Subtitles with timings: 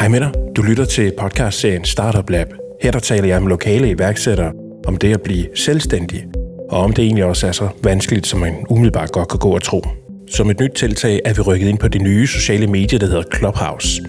[0.00, 0.32] Hej med dig.
[0.56, 2.46] Du lytter til podcastserien Startup Lab.
[2.82, 4.52] Her der taler jeg med lokale iværksættere
[4.86, 6.24] om det at blive selvstændig,
[6.70, 9.62] og om det egentlig også er så vanskeligt, som man umiddelbart godt kan gå og
[9.62, 9.82] tro.
[10.30, 13.22] Som et nyt tiltag er vi rykket ind på det nye sociale medie, der hedder
[13.36, 14.02] Clubhouse.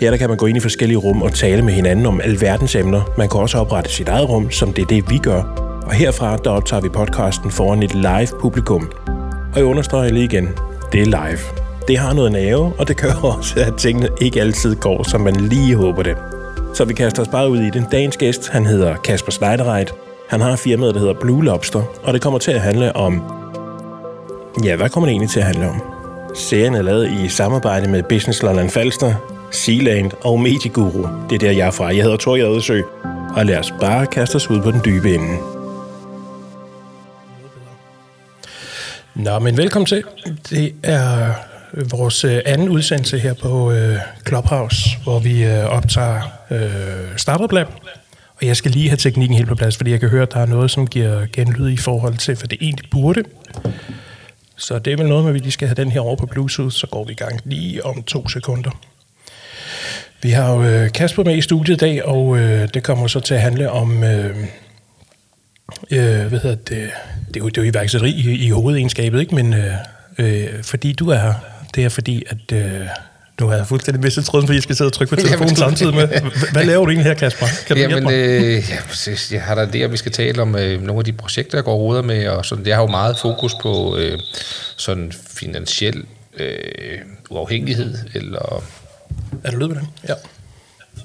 [0.00, 2.74] Her der kan man gå ind i forskellige rum og tale med hinanden om alverdens
[2.74, 3.14] emner.
[3.18, 5.42] Man kan også oprette sit eget rum, som det er det, vi gør.
[5.86, 8.92] Og herfra der optager vi podcasten foran et live publikum.
[9.52, 10.48] Og jeg understreger lige igen,
[10.92, 11.65] det er live.
[11.88, 15.36] Det har noget nerve, og det gør også, at tingene ikke altid går, som man
[15.36, 16.16] lige håber det.
[16.74, 17.86] Så vi kaster os bare ud i den.
[17.92, 19.94] Dagens gæst, han hedder Kasper Schneiderreit.
[20.28, 23.22] Han har firmaet, der hedder Blue Lobster, og det kommer til at handle om...
[24.64, 25.82] Ja, hvad kommer det egentlig til at handle om?
[26.34, 29.14] Serien er lavet i samarbejde med Business Lolland Falster,
[29.50, 31.08] Sealand og Medieguru.
[31.30, 31.86] Det er der, jeg er fra.
[31.86, 32.80] Jeg hedder Tor Jadesø,
[33.36, 35.36] og lad os bare kaste os ud på den dybe ende.
[39.14, 40.04] Nå, men velkommen til.
[40.50, 41.32] Det er
[41.76, 47.66] vores øh, anden udsendelse her på øh, Clubhouse, hvor vi øh, optager øh, Startup Lab.
[48.40, 50.40] Og jeg skal lige have teknikken helt på plads, fordi jeg kan høre, at der
[50.40, 53.22] er noget, som giver genlyd i forhold til, for det egentlig burde.
[54.56, 56.26] Så det er vel noget med, at vi lige skal have den her over på
[56.26, 58.70] Bluetooth, så går vi i gang lige om to sekunder.
[60.22, 63.20] Vi har jo øh, Kasper med i studiet i dag, og øh, det kommer så
[63.20, 64.04] til at handle om...
[64.04, 64.36] Øh,
[65.90, 66.90] øh, hvad hedder det?
[67.28, 69.34] Det er jo, det er jo iværksætteri i, i hovedegenskabet, ikke?
[69.34, 69.72] Men øh,
[70.18, 71.34] øh, fordi du er her,
[71.74, 72.52] det er fordi, at...
[72.52, 72.86] Øh,
[73.40, 75.94] nu har jeg fuldstændig mistet tråden, fordi jeg skal sidde og trykke på telefonen samtidig
[75.94, 76.08] med.
[76.52, 77.46] Hvad laver du egentlig her, Kasper?
[77.66, 78.12] Kan du Jamen, mig?
[78.12, 79.32] Øh, ja, præcis.
[79.32, 81.64] Jeg har da det, at vi skal tale om øh, nogle af de projekter, jeg
[81.64, 84.18] går ruder med, og sådan, jeg har jo meget fokus på øh,
[84.76, 86.04] sådan finansiel
[86.36, 86.98] øh,
[87.30, 88.64] uafhængighed, eller...
[89.44, 89.88] Er du lød med den?
[90.08, 90.14] Ja.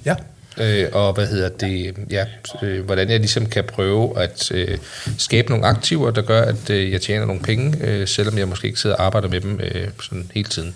[0.06, 0.16] Ja.
[0.58, 2.26] Øh, og hvad hedder det, ja,
[2.62, 4.78] øh, hvordan jeg ligesom kan prøve at øh,
[5.18, 8.68] skabe nogle aktiver, der gør, at øh, jeg tjener nogle penge, øh, selvom jeg måske
[8.68, 10.76] ikke sidder og arbejder med dem øh, sådan hele tiden.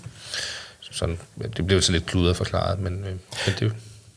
[0.90, 1.18] Sådan,
[1.56, 3.10] det blev så lidt kludret forklaret, men, øh,
[3.46, 3.72] men det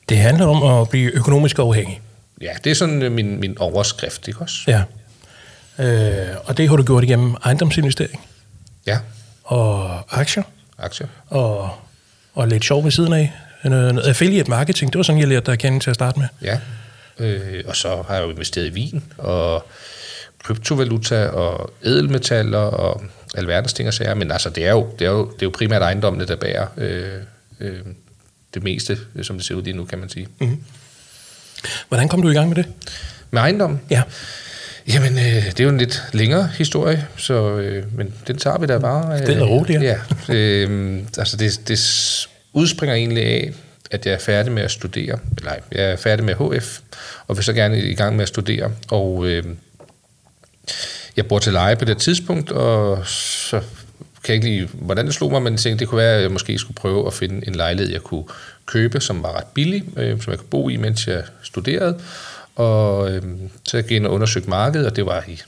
[0.09, 2.02] Det handler om at blive økonomisk afhængig.
[2.41, 4.57] Ja, det er sådan øh, min, min overskrift, ikke også?
[4.67, 4.83] Ja.
[5.86, 8.20] Øh, og det har du gjort igennem ejendomsinvestering?
[8.87, 8.97] Ja.
[9.43, 10.43] Og aktier?
[10.77, 11.08] Aktier.
[11.27, 11.70] Og,
[12.33, 13.33] og lidt sjov ved siden af?
[13.64, 16.20] Noget, noget affiliate marketing, det var sådan, jeg lærte dig at kende til at starte
[16.20, 16.27] med.
[16.42, 16.59] Ja,
[17.20, 19.67] øh, og så har jeg jo investeret i vin, og
[20.43, 23.03] kryptovaluta, og edelmetaller, og
[23.36, 25.52] alverdens ting og sager, men altså, det er jo, det er jo, det er jo
[25.53, 27.14] primært ejendommene, der bærer øh,
[27.59, 27.80] øh,
[28.53, 30.27] det meste, som det ser ud lige nu, kan man sige.
[30.39, 30.64] Mm-hmm.
[31.87, 32.65] Hvordan kom du i gang med det?
[33.31, 33.80] Med ejendom?
[33.89, 34.03] Ja.
[34.87, 38.65] Jamen, øh, det er jo en lidt længere historie, så, øh, men den tager vi
[38.65, 39.21] da bare.
[39.21, 39.97] Øh, det er roligt, ja.
[40.30, 41.80] ja øh, altså, det, det
[42.54, 43.54] udspringer egentlig af,
[43.92, 46.80] at jeg er færdig med at studere, eller jeg er færdig med HF,
[47.27, 49.43] og vil så gerne i gang med at studere, og øh,
[51.17, 53.61] jeg bor til leje på det tidspunkt, og så
[54.23, 56.21] kan jeg ikke lige, hvordan det slog mig, men jeg tænkte, det kunne være, at
[56.21, 58.23] jeg måske skulle prøve at finde en lejlighed, jeg kunne
[58.65, 61.99] købe, som var ret billig, øh, som jeg kunne bo i, mens jeg studerede.
[62.55, 63.23] Og øh,
[63.64, 65.42] så jeg gik ind og undersøgte markedet, og det var i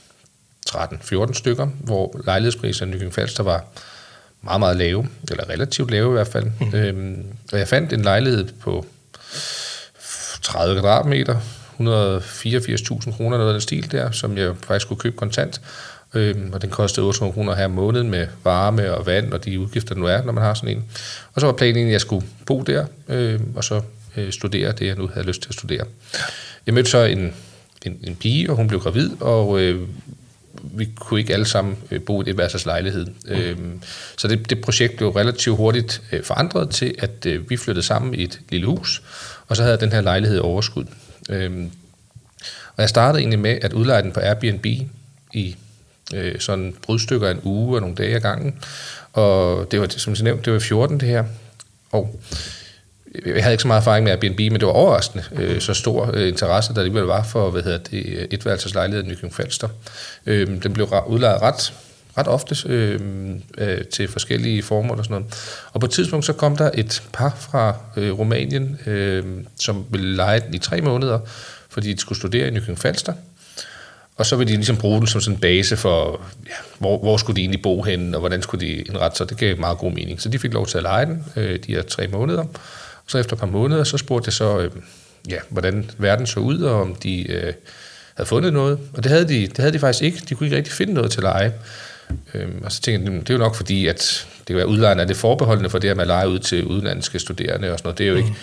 [0.70, 3.64] 13-14 stykker, hvor lejlighedspriserne i Nykøbing Falster var
[4.42, 6.44] meget, meget lave, eller relativt lave i hvert fald.
[6.60, 6.74] Mm.
[6.74, 8.86] Øhm, og jeg fandt en lejlighed på
[10.42, 11.36] 30 kvadratmeter,
[11.78, 15.60] 184.000 kroner, noget af den stil der, som jeg faktisk kunne købe kontant.
[16.14, 19.94] Øhm, og den kostede 800 kroner her måneden med varme og vand og de udgifter,
[19.94, 20.84] der nu er, når man har sådan en.
[21.34, 23.80] Og så var planen, at jeg skulle bo der, øhm, og så
[24.16, 25.84] øh, studere det, jeg nu havde lyst til at studere.
[26.66, 27.34] Jeg mødte så en,
[27.86, 29.88] en, en pige, og hun blev gravid, og øh,
[30.62, 33.06] vi kunne ikke alle sammen øh, bo i det værelses lejlighed.
[33.06, 33.32] Mm.
[33.32, 33.82] Øhm,
[34.16, 38.14] så det, det projekt blev relativt hurtigt øh, forandret til, at øh, vi flyttede sammen
[38.14, 39.02] i et lille hus,
[39.48, 40.84] og så havde den her lejlighed overskud.
[41.30, 41.70] Øhm,
[42.76, 44.66] og jeg startede egentlig med at udleje den på Airbnb
[45.32, 45.56] i
[46.14, 48.58] øh, sådan brudstykker en uge og nogle dage ad gangen.
[49.12, 51.24] Og det var, som jeg nævnte, det var 14 det her.
[51.92, 52.20] Og
[53.14, 55.74] Øh, jeg havde ikke så meget erfaring med Airbnb, men det var overraskende øh, så
[55.74, 59.34] stor øh, interesse, der alligevel var for hvad hedder det, øh, et lejlighed i Nykøbing
[59.34, 59.68] Falster.
[60.26, 61.72] Øh, den blev udlejet ret,
[62.18, 63.00] ret ofte øh,
[63.58, 65.60] øh, til forskellige former og sådan noget.
[65.72, 69.24] Og på et tidspunkt så kom der et par fra øh, Rumænien, øh,
[69.60, 71.18] som ville lege den i tre måneder,
[71.70, 73.12] fordi de skulle studere i Nykøbing Falster.
[74.16, 77.16] Og så ville de ligesom bruge den som sådan en base for, ja, hvor, hvor
[77.16, 79.28] skulle de egentlig bo henne, og hvordan skulle de indrette sig.
[79.28, 80.20] Det gav meget god mening.
[80.20, 82.44] Så de fik lov til at lege den øh, de her tre måneder.
[83.12, 84.70] Så efter et par måneder, så spurgte jeg så, øh,
[85.28, 87.52] ja, hvordan verden så ud, og om de øh,
[88.14, 88.78] havde fundet noget.
[88.94, 90.22] Og det havde, de, det havde de faktisk ikke.
[90.28, 91.52] De kunne ikke rigtig finde noget til leje.
[92.34, 95.02] Øhm, og så tænkte jeg, det er jo nok fordi, at det kan være udlejerne,
[95.02, 97.98] er det forbeholdende for det, at man leger ud til udenlandske studerende og sådan noget.
[97.98, 98.34] Det er jo ikke, mm.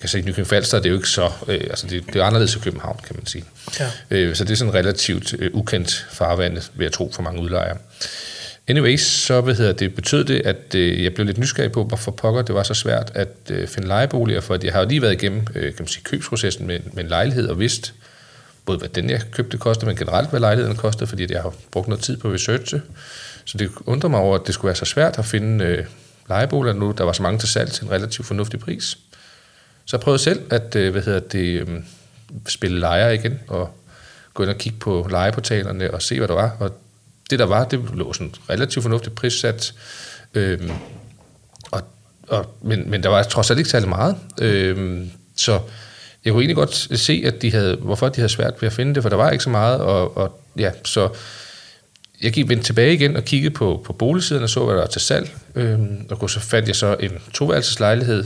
[0.00, 2.56] kan sige, Nykøbing Falster, det er jo ikke så, øh, altså det, det er anderledes
[2.56, 3.44] i København, kan man sige.
[3.80, 3.90] Ja.
[4.10, 7.76] Øh, så det er sådan relativt øh, ukendt farvand, ved at tro for mange udlejere.
[8.68, 12.10] Anyways, så hvad hedder det, betød det, at øh, jeg blev lidt nysgerrig på, hvorfor
[12.10, 15.12] pokker det var så svært at øh, finde lejeboliger, for jeg har jo lige været
[15.12, 17.94] igennem øh, kan man sige, købsprocessen med, med en lejlighed og vidst,
[18.66, 21.88] både hvad den jeg købte kostede, men generelt hvad lejligheden kostede, fordi jeg har brugt
[21.88, 22.74] noget tid på research.
[23.44, 25.84] Så det undrer mig over, at det skulle være så svært at finde øh,
[26.28, 28.98] lejeboliger nu, der var så mange til salg til en relativt fornuftig pris.
[29.84, 31.68] Så jeg prøvede selv at øh, hvad hedder det, øh,
[32.48, 33.70] spille lejer igen, og
[34.34, 36.56] gå ind og kigge på lejeportalerne og se, hvad der var.
[36.60, 36.80] Og
[37.30, 39.74] det, der var, det lå sådan relativt fornuftigt prissat.
[40.34, 40.70] Øhm,
[41.70, 41.82] og,
[42.28, 44.16] og, men, men der var trods alt ikke særlig meget.
[44.40, 45.60] Øhm, så
[46.24, 48.94] jeg kunne egentlig godt se, at de havde, hvorfor de havde svært ved at finde
[48.94, 49.80] det, for der var ikke så meget.
[49.80, 51.08] Og, og ja, så
[52.22, 54.86] jeg gik vendt tilbage igen og kiggede på, på boligsiden og så, hvad der var
[54.88, 55.30] til salg.
[55.54, 58.24] Øhm, og så fandt jeg så en toværelseslejlighed.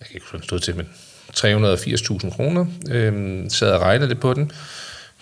[0.00, 0.88] Jeg kan ikke huske, stod til, men
[1.36, 2.66] 380.000 kroner.
[2.90, 4.52] Øhm, sad og regnede lidt på den.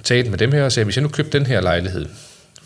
[0.04, 2.06] Talte med dem her og sagde, hvis jeg nu købte den her lejlighed,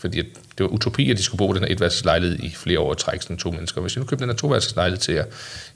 [0.05, 0.21] fordi
[0.57, 2.95] det var utopi, at de skulle bo i den her etværelseslejlighed i flere år i
[2.95, 3.81] træk, sådan to mennesker.
[3.81, 5.25] Hvis jeg nu købte den her toværelseslejlighed til jer,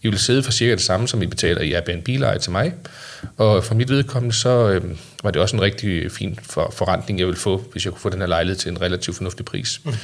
[0.02, 2.74] I ville sidde for cirka det samme, som I betaler i Airbnb-leje til mig.
[3.38, 4.84] Og for mit vedkommende, så øh,
[5.24, 8.10] var det også en rigtig fin for, forretning, jeg ville få, hvis jeg kunne få
[8.10, 9.81] den her lejlighed til en relativt fornuftig pris.
[9.84, 10.00] Mm-hmm.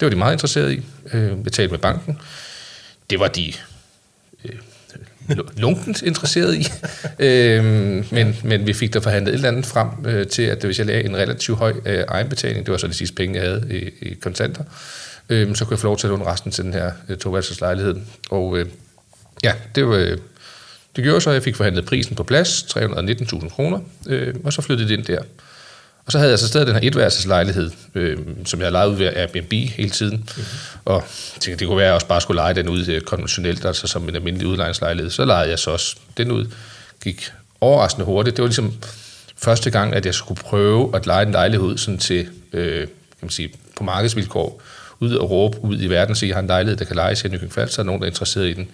[0.00, 0.82] Det var de meget interesserede i.
[1.12, 2.18] Øh, talte med banken.
[3.10, 3.52] Det var de
[4.44, 4.56] øh,
[5.56, 6.66] lunkent interesseret i.
[7.26, 10.78] øhm, men, men vi fik der forhandlet et eller andet frem øh, til, at hvis
[10.78, 13.66] jeg lagde en relativt høj øh, egenbetaling, det var så de sidste penge, jeg havde
[13.70, 14.64] i, i kontanter,
[15.28, 17.96] øh, så kunne jeg få lov til at låne resten til den her øh, toværelseslejlighed.
[18.30, 18.66] Og øh,
[19.42, 19.96] ja, det var...
[19.96, 20.18] Øh,
[20.96, 24.62] det gjorde så, at jeg fik forhandlet prisen på plads, 319.000 kroner, øh, og så
[24.62, 25.22] flyttede det ind der.
[26.06, 29.06] Og så havde jeg så stadig den her etværelseslejlighed, øh, som jeg lejet ud ved
[29.06, 30.16] Airbnb hele tiden.
[30.16, 30.44] Mm-hmm.
[30.84, 31.04] Og
[31.40, 33.86] tænkte, det kunne være, at jeg også bare skulle lege den ud øh, konventionelt, altså
[33.86, 35.10] som en almindelig udlejningslejlighed.
[35.10, 36.46] Så lejede jeg så også den ud.
[37.04, 38.36] Gik overraskende hurtigt.
[38.36, 38.74] Det var ligesom
[39.36, 42.88] første gang, at jeg skulle prøve at lege en lejlighed sådan til, øh, kan
[43.20, 44.62] man sige, på markedsvilkår.
[45.00, 47.28] Ud og råbe ud i verden, så jeg har en lejlighed, der kan lejes i
[47.28, 48.68] Nykøbing Falster, så er nogen, der er interesseret i den.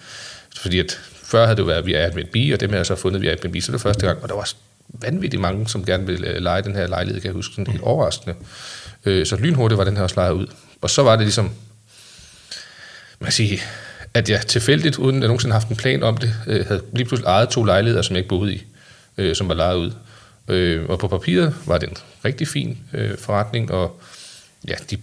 [0.56, 3.22] Fordi at før havde det jo været via Airbnb, og dem har jeg så fundet
[3.22, 4.49] via Airbnb, så det var første gang, og der var
[5.02, 7.82] vanvittigt mange, som gerne vil øh, lege den her lejlighed, kan jeg huske, sådan helt
[7.82, 8.37] overraskende.
[9.04, 10.46] Øh, så lynhurtigt var den her også lejet ud.
[10.81, 11.50] Og så var det ligesom,
[13.20, 13.58] man siger,
[14.14, 17.04] at jeg tilfældigt, uden at jeg nogensinde haft en plan om det, øh, havde lige
[17.04, 18.64] pludselig ejet to lejligheder, som jeg ikke boede i,
[19.19, 19.93] øh, som var lejet ud.
[20.48, 24.00] Øh, og på papiret var det en rigtig fin øh, forretning, og
[24.69, 24.96] ja, de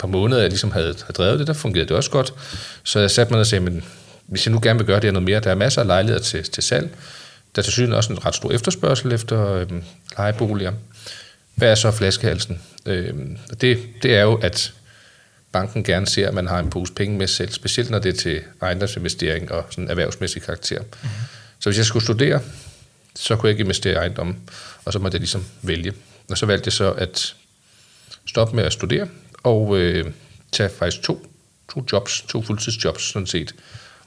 [0.00, 2.34] par måneder, jeg ligesom havde, havde drevet det, der fungerede det også godt.
[2.82, 3.84] Så jeg satte mig og sagde, men
[4.26, 6.22] hvis jeg nu gerne vil gøre det her noget mere, der er masser af lejligheder
[6.22, 6.90] til, til salg,
[7.56, 9.66] der er til syden også en ret stor efterspørgsel efter øh,
[10.16, 10.72] lejeboliger.
[11.54, 12.62] Hvad er så flaskehalsen?
[12.86, 13.14] Øh,
[13.60, 14.72] det, det er jo, at
[15.52, 18.16] banken gerne ser, at man har en pose penge med selv, specielt når det er
[18.16, 20.80] til ejendomsinvestering og sådan erhvervsmæssig karakter.
[20.80, 21.08] Mm-hmm.
[21.60, 22.40] Så hvis jeg skulle studere,
[23.16, 24.36] så kunne jeg ikke investere i ejendom,
[24.84, 25.92] og så måtte jeg ligesom vælge.
[26.30, 27.34] Og så valgte jeg så at
[28.26, 29.08] stoppe med at studere,
[29.42, 30.12] og øh,
[30.52, 31.26] tage faktisk to,
[31.72, 33.54] to jobs, to fuldtidsjobs sådan set,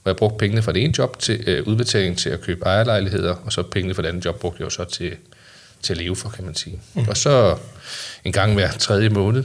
[0.04, 3.36] hvor jeg brugte pengene fra det ene job til øh, udbetaling til at købe ejerlejligheder,
[3.36, 5.16] og så pengene fra det andet job brugte jeg jo så til,
[5.82, 6.82] til at leve for, kan man sige.
[6.94, 7.08] Mm.
[7.08, 7.58] Og så
[8.24, 9.44] en gang hver tredje måned,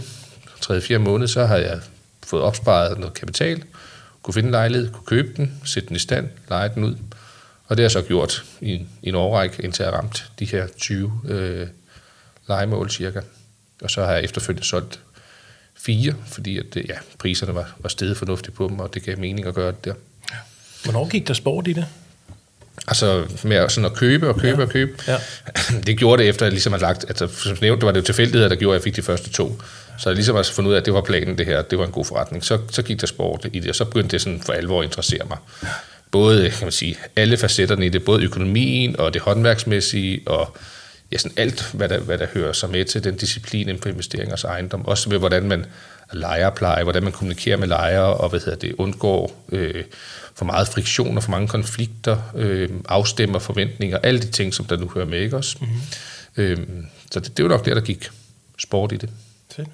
[0.60, 1.80] tredje, fjerde måned, så har jeg
[2.26, 3.62] fået opsparet noget kapital,
[4.22, 6.96] kunne finde en lejlighed, kunne købe den, sætte den i stand, lege den ud.
[7.66, 10.66] Og det har jeg så gjort i, i en årrække, indtil jeg ramt de her
[10.76, 11.66] 20 øh,
[12.48, 13.20] legemål cirka.
[13.82, 15.00] Og så har jeg efterfølgende solgt
[15.74, 19.46] fire, fordi at, ja, priserne var, var steget fornuftigt på dem, og det gav mening
[19.46, 19.94] at gøre det der.
[20.84, 21.86] Hvornår gik der sport i det?
[22.88, 24.66] Altså med sådan at købe og købe ja.
[24.66, 24.92] og købe.
[25.08, 25.16] Ja.
[25.86, 28.00] Det gjorde det efter, at jeg ligesom har lagt, altså som nævnt, det var det
[28.00, 29.60] jo tilfældigheder, der gjorde, at jeg fik de første to.
[29.98, 31.86] Så jeg ligesom har fundet ud af, at det var planen det her, det var
[31.86, 32.44] en god forretning.
[32.44, 34.84] Så, så gik der sport i det, og så begyndte det sådan for alvor at
[34.84, 35.38] interessere mig.
[36.10, 40.56] Både, kan man sige, alle facetterne i det, både økonomien og det håndværksmæssige, og
[41.12, 43.88] ja, sådan alt, hvad der, hvad der hører sig med til den disciplin inden for
[43.88, 44.86] investeringers ejendom.
[44.86, 45.66] Også med, hvordan man
[46.12, 49.84] lejerpleje, hvordan man kommunikerer med lejere, og hvad hedder det, undgår øh,
[50.38, 54.76] for meget friktion og for mange konflikter, øh, afstemmer forventninger, alle de ting, som der
[54.76, 55.56] nu hører med, ikke også?
[55.60, 55.80] Mm-hmm.
[56.36, 56.56] Øh,
[57.10, 58.08] så det, det var nok der, der gik
[58.58, 59.10] sport i det.
[59.56, 59.68] Fedt.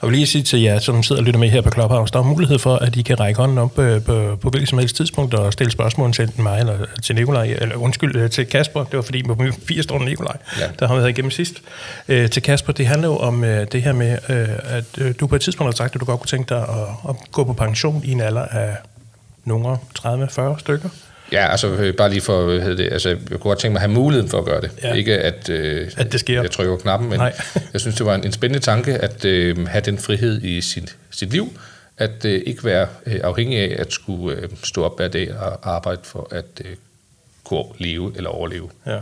[0.00, 2.18] Og vil lige sige til jer, som sidder og lytter med her på Clubhouse, der
[2.18, 4.96] er mulighed for, at I kan række hånden op øh, på, på hvilket som helst
[4.96, 8.84] tidspunkt og stille spørgsmål til mig eller til Nikolaj, eller undskyld, øh, til Kasper.
[8.84, 10.68] Det var fordi, på min 80 står Nikolaj, ja.
[10.78, 11.62] der har været igennem sidst.
[12.08, 15.26] Øh, til Kasper, det handler jo om øh, det her med, øh, at øh, du
[15.26, 17.52] på et tidspunkt har sagt, at du godt kunne tænke dig at, at gå på
[17.52, 18.76] pension i en alder af
[19.44, 20.88] nogle 30-40 stykker.
[21.32, 23.82] Ja, altså øh, bare lige for, hvad hedder det, altså jeg kunne godt tænke mig
[23.82, 24.70] at have muligheden for at gøre det.
[24.82, 24.94] Ja.
[24.94, 26.42] Ikke at, øh, at det sker.
[26.42, 27.34] jeg trykker knappen, men Nej.
[27.72, 30.96] jeg synes, det var en, en spændende tanke at øh, have den frihed i sit,
[31.10, 31.58] sit liv,
[31.98, 35.74] at øh, ikke være øh, afhængig af at skulle øh, stå op hver dag og
[35.74, 36.76] arbejde for at øh,
[37.44, 38.70] kunne leve eller overleve.
[38.86, 38.98] Ja.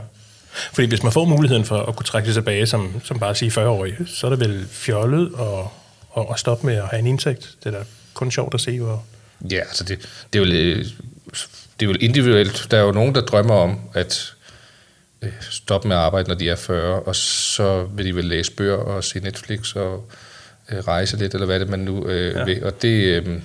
[0.72, 3.50] Fordi hvis man får muligheden for at kunne trække det tilbage som, som bare sige
[3.50, 5.72] 40-årig, så er det vel fjollet og
[6.16, 7.54] at, at stoppe med at have en indtægt?
[7.64, 9.04] Det er da kun sjovt at se, hvor...
[9.50, 9.98] Ja, altså det,
[10.32, 10.84] det, er jo, øh,
[11.80, 12.66] det er jo individuelt.
[12.70, 14.34] Der er jo nogen, der drømmer om at
[15.22, 18.52] øh, stoppe med at arbejde, når de er 40, og så vil de vel læse
[18.52, 20.10] bøger og se Netflix og
[20.70, 22.44] øh, rejse lidt, eller hvad det man nu øh, ja.
[22.44, 22.64] vil.
[22.64, 23.40] Og det, øh,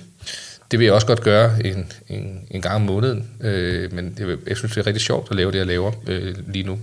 [0.70, 4.36] det vil jeg også godt gøre en, en, en gang om måneden, øh, men jeg,
[4.46, 6.78] jeg synes, det er rigtig sjovt at lave det, jeg laver øh, lige nu.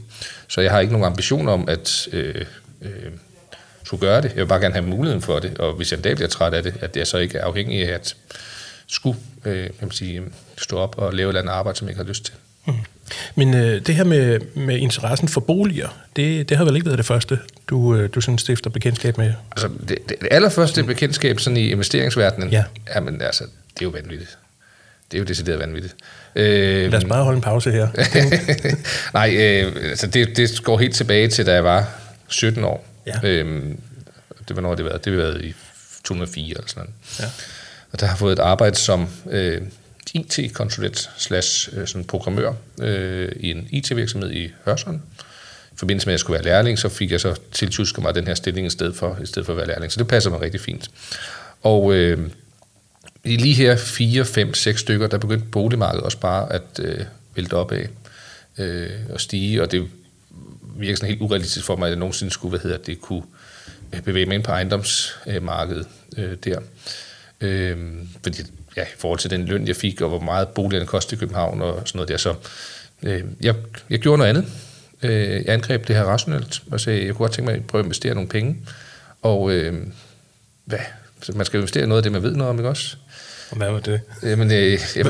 [0.47, 2.45] Så jeg har ikke nogen ambition om at øh,
[2.81, 3.11] øh,
[3.83, 4.29] skulle gøre det.
[4.29, 6.53] Jeg vil bare gerne have muligheden for det, og hvis jeg en dag bliver træt
[6.53, 8.15] af det, at jeg så ikke er afhængig af at
[8.87, 10.21] skulle øh, kan man sige,
[10.57, 12.33] stå op og lave et eller andet arbejde, som jeg ikke har lyst til.
[12.67, 12.73] Mm.
[13.35, 16.97] Men øh, det her med, med interessen for boliger, det, det har vel ikke været
[16.97, 19.33] det første, du, øh, du sådan stifter bekendtskab med?
[19.51, 22.63] Altså, det, det allerførste bekendtskab sådan i investeringsverdenen, ja.
[22.95, 24.37] jamen, altså, det er jo vanvittigt.
[25.11, 25.95] Det er jo decideret vanvittigt.
[26.35, 27.87] Øh, Lad os bare holde en pause her.
[29.13, 31.89] Nej, øh, altså det, det går helt tilbage til, da jeg var
[32.27, 32.85] 17 år.
[33.05, 33.19] Ja.
[33.23, 33.63] Øh,
[34.47, 34.97] det var når det var.
[34.97, 35.53] Det var i
[36.03, 36.93] 2004 eller sådan noget.
[37.19, 37.25] Ja.
[37.93, 39.61] Og der har fået et arbejde som øh,
[40.13, 45.01] IT-konsulent slash øh, sådan programmør øh, i en IT-virksomhed i Hørsholm.
[45.71, 48.27] I forbindelse med, at jeg skulle være lærling, så fik jeg så tiltusket mig den
[48.27, 49.91] her stilling i stedet for, i stedet for at være lærling.
[49.91, 50.91] Så det passer mig rigtig fint.
[51.61, 52.29] Og øh,
[53.23, 57.53] i lige her 4, 5, 6 stykker, der begyndte boligmarkedet også bare at øh, vælte
[57.53, 57.89] op af
[58.57, 59.87] øh, og stige, og det
[60.75, 63.23] virker sådan helt urealistisk for mig, at jeg nogensinde skulle, hvad hedder det, kunne
[63.93, 66.59] øh, bevæge mig ind på ejendomsmarkedet øh, der.
[67.43, 67.77] Øh,
[68.23, 68.41] fordi
[68.77, 71.61] ja, i forhold til den løn, jeg fik, og hvor meget boligerne kostede i København
[71.61, 72.17] og sådan noget der.
[72.17, 72.33] Så
[73.03, 73.55] øh, jeg,
[73.89, 74.45] jeg gjorde noget andet.
[75.03, 77.79] Øh, jeg angreb det her rationelt, og sagde, jeg kunne godt tænke mig at prøve
[77.79, 78.57] at investere nogle penge.
[79.21, 79.73] Og øh,
[80.65, 80.79] hvad?
[81.21, 82.95] Så man skal investere noget af det, man ved noget om, ikke også?
[83.49, 84.01] Og hvad var det?
[84.23, 85.05] Jamen, øh, jeg,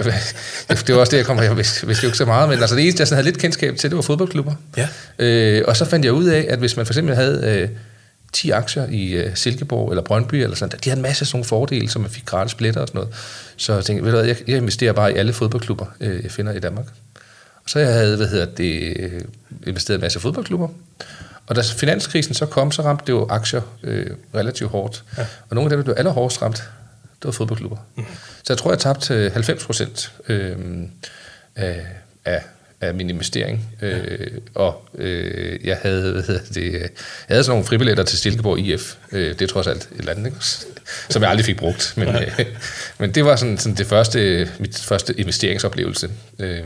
[0.87, 2.75] det var også det, jeg kom Jeg vidste, vidste jo ikke så meget, men altså
[2.75, 4.53] det eneste, jeg sådan havde lidt kendskab til, det var fodboldklubber.
[4.77, 4.87] Ja.
[5.19, 7.69] Øh, og så fandt jeg ud af, at hvis man for eksempel havde øh,
[8.33, 11.45] 10 aktier i uh, Silkeborg eller Brøndby, eller sådan, de havde en masse sådan nogle
[11.45, 13.15] fordele, som man fik gratis billetter og sådan noget.
[13.57, 16.31] Så jeg tænkte, ved du hvad, jeg, jeg investerer bare i alle fodboldklubber, uh, jeg
[16.31, 16.85] finder i Danmark.
[17.63, 19.21] Og så jeg havde, hvad hedder det, øh,
[19.67, 20.67] investeret en masse fodboldklubber.
[21.47, 25.03] Og da finanskrisen så kom, så ramte det jo aktier øh, relativt hårdt.
[25.17, 25.25] Ja.
[25.49, 26.55] Og nogle af dem, der blev allerhårdest ramt,
[27.21, 27.77] det var fodboldklubber.
[27.95, 28.05] Mm.
[28.43, 30.57] Så jeg tror, jeg tabte 90 procent øh,
[31.55, 31.85] af,
[32.25, 32.41] af
[32.83, 33.67] af min investering.
[33.81, 36.89] Øh, og øh, jeg havde, hvad hedder det, jeg
[37.27, 38.95] havde sådan nogle fribilletter til Silkeborg IF.
[39.11, 40.37] Øh, det er trods alt et eller andet, ikke?
[41.09, 41.93] som jeg aldrig fik brugt.
[41.97, 42.39] Men, øh,
[42.99, 46.09] men det var sådan, sådan det første, mit første investeringsoplevelse.
[46.39, 46.59] Øh,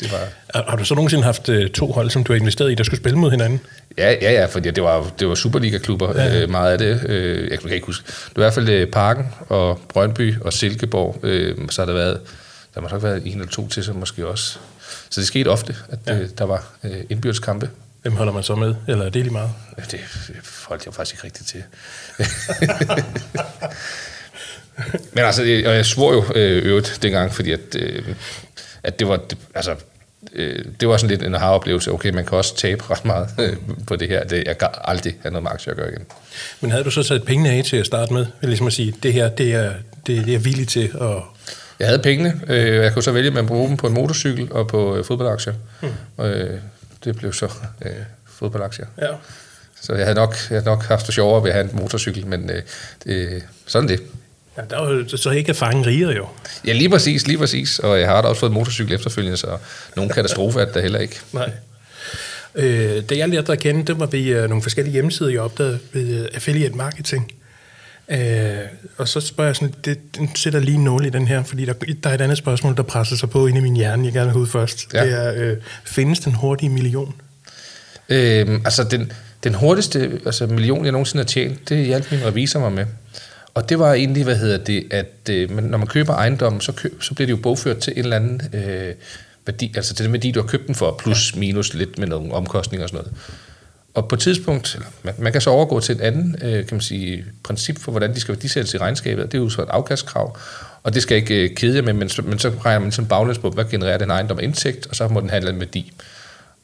[0.00, 0.60] det var...
[0.70, 3.00] Har du så nogensinde haft øh, to hold, som du har investeret i, der skulle
[3.00, 3.60] spille mod hinanden?
[3.98, 6.42] Ja, ja, ja fordi det var, det var Superliga-klubber, ja.
[6.42, 7.00] øh, meget af det.
[7.08, 8.04] Øh, jeg kan ikke huske.
[8.06, 11.20] Det var i hvert fald øh, Parken og Brøndby og Silkeborg.
[11.22, 12.20] Øh, så har der været,
[12.74, 14.58] der må nok været en eller to til, så måske også
[15.10, 16.18] så det skete ofte, at ja.
[16.18, 17.70] øh, der var øh, indbyrdskampe.
[18.02, 19.50] Hvem holder man så med, eller er det lige meget?
[19.90, 20.00] Det
[20.68, 21.62] holdt jeg faktisk ikke rigtigt til.
[25.12, 28.14] Men altså, og jeg svor jo øh, øvrigt dengang, fordi at, øh,
[28.82, 29.76] at det var, det, altså,
[30.32, 31.92] øh, det var sådan lidt en aha-oplevelse.
[31.92, 33.56] Okay, man kan også tabe ret meget øh,
[33.86, 34.24] på det her.
[34.24, 36.04] Det, jeg kan aldrig have noget med aktier at gøre igen.
[36.60, 38.26] Men havde du så sat pengene af til at starte med?
[38.42, 39.72] Ligesom at sige, det her, det er,
[40.06, 41.22] det, det er villig til at
[41.80, 42.40] jeg havde pengene.
[42.48, 45.04] Øh, jeg kunne så vælge, at man bruge dem på en motorcykel og på øh,
[45.04, 45.54] fodboldaktier.
[45.82, 46.24] Mm.
[46.24, 46.58] Øh,
[47.04, 47.48] det blev så
[47.82, 47.92] øh,
[48.26, 48.86] fodboldaktier.
[48.98, 49.06] Ja.
[49.80, 52.26] Så jeg havde, nok, jeg havde nok haft det sjovere ved at have en motorcykel,
[52.26, 52.62] men øh,
[53.04, 54.02] det, sådan det.
[54.56, 56.26] Ja, der er jo så ikke fange riger jo.
[56.66, 57.78] Ja, lige præcis, lige præcis.
[57.78, 59.58] Og jeg har da også fået en motorcykel efterfølgende, så
[59.96, 61.20] nogen katastrofe er det heller ikke.
[61.32, 61.50] Nej.
[62.54, 65.40] Øh, det jeg lærte dig at kende, det var ved uh, nogle forskellige hjemmesider, jeg
[65.40, 67.32] opdagede ved uh, affiliate marketing.
[68.10, 68.58] Øh,
[68.96, 71.72] og så spørger jeg sådan, det, den sætter lige en i den her, fordi der,
[72.02, 74.26] der er et andet spørgsmål, der presser sig på inde i min hjerne, jeg gerne
[74.26, 74.94] vil have ud først.
[74.94, 75.04] Ja.
[75.04, 77.14] Det er, øh, findes den hurtige million?
[78.08, 79.12] Øh, altså den,
[79.44, 82.86] den hurtigste altså million, jeg nogensinde har tjent, det hjalp min revisor mig med.
[83.54, 87.02] Og det var egentlig, hvad hedder det, at øh, når man køber ejendommen, så, køb,
[87.02, 88.94] så bliver det jo bogført til en eller anden øh,
[89.46, 92.32] værdi, altså til den værdi, du har købt den for, plus minus lidt med nogle
[92.32, 93.18] omkostninger og sådan noget.
[93.94, 96.74] Og på et tidspunkt, eller man, man kan så overgå til et andet øh, kan
[96.74, 99.68] man sige, princip for, hvordan de skal værdisættes i regnskabet, det er jo så et
[99.68, 100.36] afkastkrav,
[100.82, 103.38] og det skal ikke øh, kede jer med, men, men så regner man sådan baglæns
[103.38, 105.92] på, hvad genererer den ejendom indtægt, og så må den handle en værdi.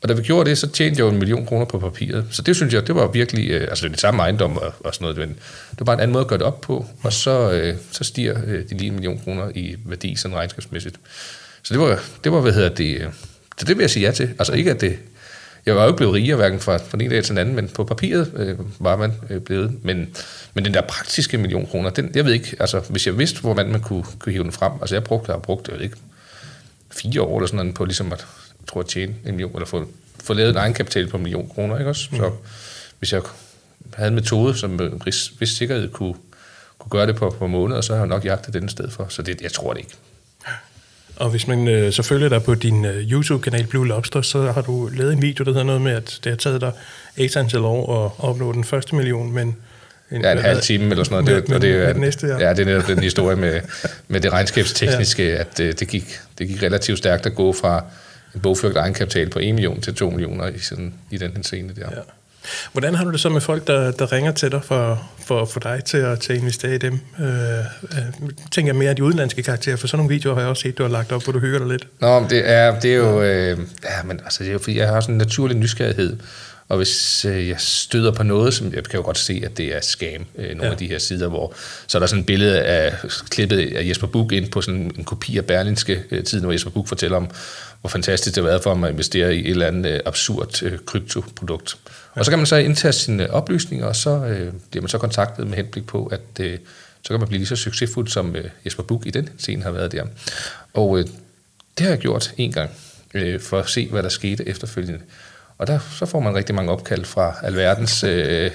[0.02, 2.24] Og da vi gjorde det, så tjente jeg jo en million kroner på papiret.
[2.30, 4.72] Så det synes jeg, det var virkelig, øh, altså det er det samme ejendom og,
[4.80, 5.28] og sådan noget, men
[5.70, 8.04] det var bare en anden måde at gøre det op på, og så, øh, så
[8.04, 10.96] stiger øh, de lige en million kroner i værdi sådan regnskabsmæssigt.
[11.62, 13.06] Så det var, det var hvad hedder det, øh,
[13.58, 14.30] så det vil jeg sige ja til.
[14.38, 14.98] Altså ikke, at det
[15.66, 17.54] jeg var jo ikke blevet rigere, hverken fra, fra den ene dag til den anden,
[17.54, 19.84] men på papiret øh, var man øh, blevet.
[19.84, 20.16] Men,
[20.54, 23.54] men den der praktiske million kroner, den, jeg ved ikke, altså hvis jeg vidste, hvor
[23.54, 25.96] man, kunne, kunne hive den frem, altså jeg brugte, jeg har brugt, jeg ved ikke,
[26.90, 28.26] fire år eller sådan noget på ligesom at,
[28.60, 29.86] jeg tror, at tjene en million, eller få,
[30.24, 32.08] få lavet en egenkapital på en million kroner, ikke også?
[32.10, 32.16] Mm.
[32.16, 32.30] Så
[32.98, 33.22] hvis jeg
[33.94, 34.90] havde en metode, som med
[35.40, 36.14] vis sikkerhed kunne
[36.78, 39.06] kunne gøre det på, på måneder, så har jeg nok jagtet den sted for.
[39.08, 39.94] Så det, jeg tror det ikke.
[41.16, 44.60] Og hvis man øh, så følger dig på din øh, YouTube-kanal Blue Lobster, så har
[44.62, 46.72] du lavet en video, der hedder noget med, at det har taget dig
[47.16, 49.56] et antal år at opnå den første million, men...
[50.10, 51.26] En, ja, en halv time eller sådan noget.
[51.26, 52.38] Med, det, og det, med, med næste, ja.
[52.38, 52.54] ja.
[52.54, 53.60] det er netop den historie med,
[54.08, 55.36] med det regnskabstekniske, ja.
[55.36, 57.84] at det, det, gik, det gik relativt stærkt at gå fra
[58.34, 61.88] en bogført egenkapital på 1 million til 2 millioner i, sådan, i den scene der.
[61.90, 62.00] Ja.
[62.72, 65.60] Hvordan har du det så med folk, der, der ringer til dig for, for, for
[65.60, 67.00] dig til at, til at investere i dem?
[67.20, 70.50] Øh, øh, tænker jeg mere af de udenlandske karakterer, for sådan nogle videoer har jeg
[70.50, 71.86] også set, du har lagt op, hvor du hygger dig lidt.
[72.00, 73.22] Nå, det er, det er jo...
[73.22, 76.16] Øh, ja, men altså, det er jo, fordi jeg har sådan en naturlig nysgerrighed.
[76.68, 79.76] Og hvis øh, jeg støder på noget, som jeg kan jo godt se, at det
[79.76, 80.70] er scam, øh, nogle ja.
[80.70, 81.54] af de her sider, hvor
[81.86, 82.94] så er der sådan et billede af
[83.30, 86.70] klippet af Jesper Buch ind på sådan en kopi af Berlinske øh, tiden, hvor Jesper
[86.70, 87.30] Buch fortæller om,
[87.80, 90.62] hvor fantastisk det har været for ham at investere i et eller andet øh, absurd
[90.62, 91.76] øh, kryptoprodukt.
[92.16, 95.46] Og så kan man så indtaste sine oplysninger, og så øh, bliver man så kontaktet
[95.46, 96.58] med henblik på, at øh,
[97.02, 99.70] så kan man blive lige så succesfuld, som øh, Jesper Buch i den scene har
[99.70, 100.04] været der.
[100.74, 101.04] Og øh,
[101.78, 102.70] det har jeg gjort en gang,
[103.14, 105.00] øh, for at se, hvad der skete efterfølgende.
[105.58, 108.50] Og der, så får man rigtig mange opkald fra alverdens øh,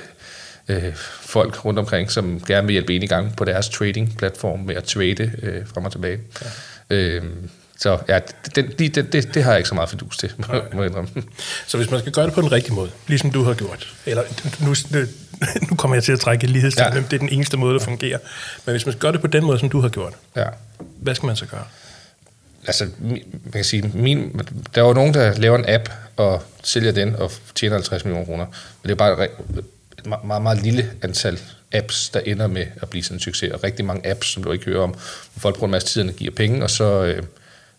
[0.67, 4.75] øh, folk rundt omkring, som gerne vil hjælpe en i gang på deres trading-platform med
[4.75, 6.19] at trade øh, frem og tilbage.
[6.89, 6.95] Ja.
[6.95, 7.23] Øh,
[7.81, 8.19] så ja,
[8.55, 10.31] det, det, det, det, det har jeg ikke så meget fidus til,
[10.73, 10.91] må jeg
[11.67, 14.23] Så hvis man skal gøre det på den rigtige måde, ligesom du har gjort, eller
[14.65, 14.75] nu,
[15.69, 16.99] nu kommer jeg til at trække lighedstegn, ja.
[16.99, 18.17] det er den eneste måde, der fungerer,
[18.65, 20.45] men hvis man skal gøre det på den måde, som du har gjort, ja.
[20.79, 21.63] hvad skal man så gøre?
[22.67, 24.41] Altså, man kan sige, min,
[24.75, 28.25] der er jo nogen, der laver en app og sælger den og tjener 50 millioner
[28.25, 31.39] kroner, men det er bare et meget, meget, meget lille antal
[31.71, 34.51] apps, der ender med at blive sådan en succes, og rigtig mange apps, som du
[34.51, 37.23] ikke hører om, hvor folk bruger en masse tid og giver penge, og så, øh,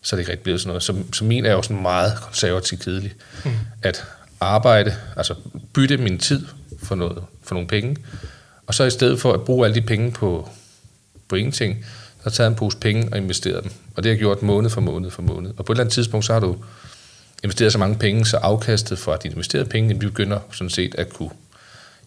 [0.03, 0.83] så er det ikke rigtig blevet sådan noget.
[0.83, 3.13] Så, så min er jo sådan meget konservativt kedelig.
[3.45, 3.51] Mm.
[3.81, 4.05] At
[4.39, 5.35] arbejde, altså
[5.73, 6.45] bytte min tid
[6.83, 7.97] for, noget, for nogle penge,
[8.67, 10.49] og så i stedet for at bruge alle de penge på,
[11.27, 13.71] på ingenting, så har jeg taget en pose penge og investeret dem.
[13.95, 15.51] Og det har jeg gjort måned for måned for måned.
[15.57, 16.57] Og på et eller andet tidspunkt, så har du
[17.43, 21.29] investeret så mange penge, så afkastet fra dine investerede penge, begynder sådan set at kunne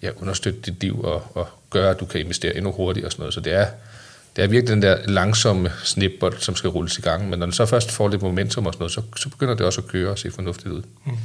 [0.03, 3.23] ja, understøtte dit liv og, og gøre, at du kan investere endnu hurtigere og sådan
[3.23, 3.35] noget.
[3.35, 3.67] Så det er,
[4.37, 7.29] det er virkelig den der langsomme snipbold, som skal rulles i gang.
[7.29, 9.67] Men når den så først får lidt momentum og sådan noget, så, så begynder det
[9.67, 10.83] også at køre og se fornuftigt ud.
[11.05, 11.19] Mm-hmm.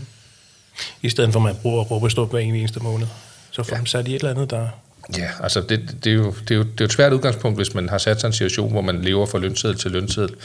[1.02, 3.08] I stedet for at man bruger råbe stå hver eneste måned,
[3.52, 3.80] så får ja.
[3.80, 4.68] man sat i et eller andet, der...
[5.18, 7.58] Ja, altså det, det, er jo, det, er jo, det er jo et svært udgangspunkt,
[7.58, 10.36] hvis man har sat sig en situation, hvor man lever fra lønseddel til lønseddel.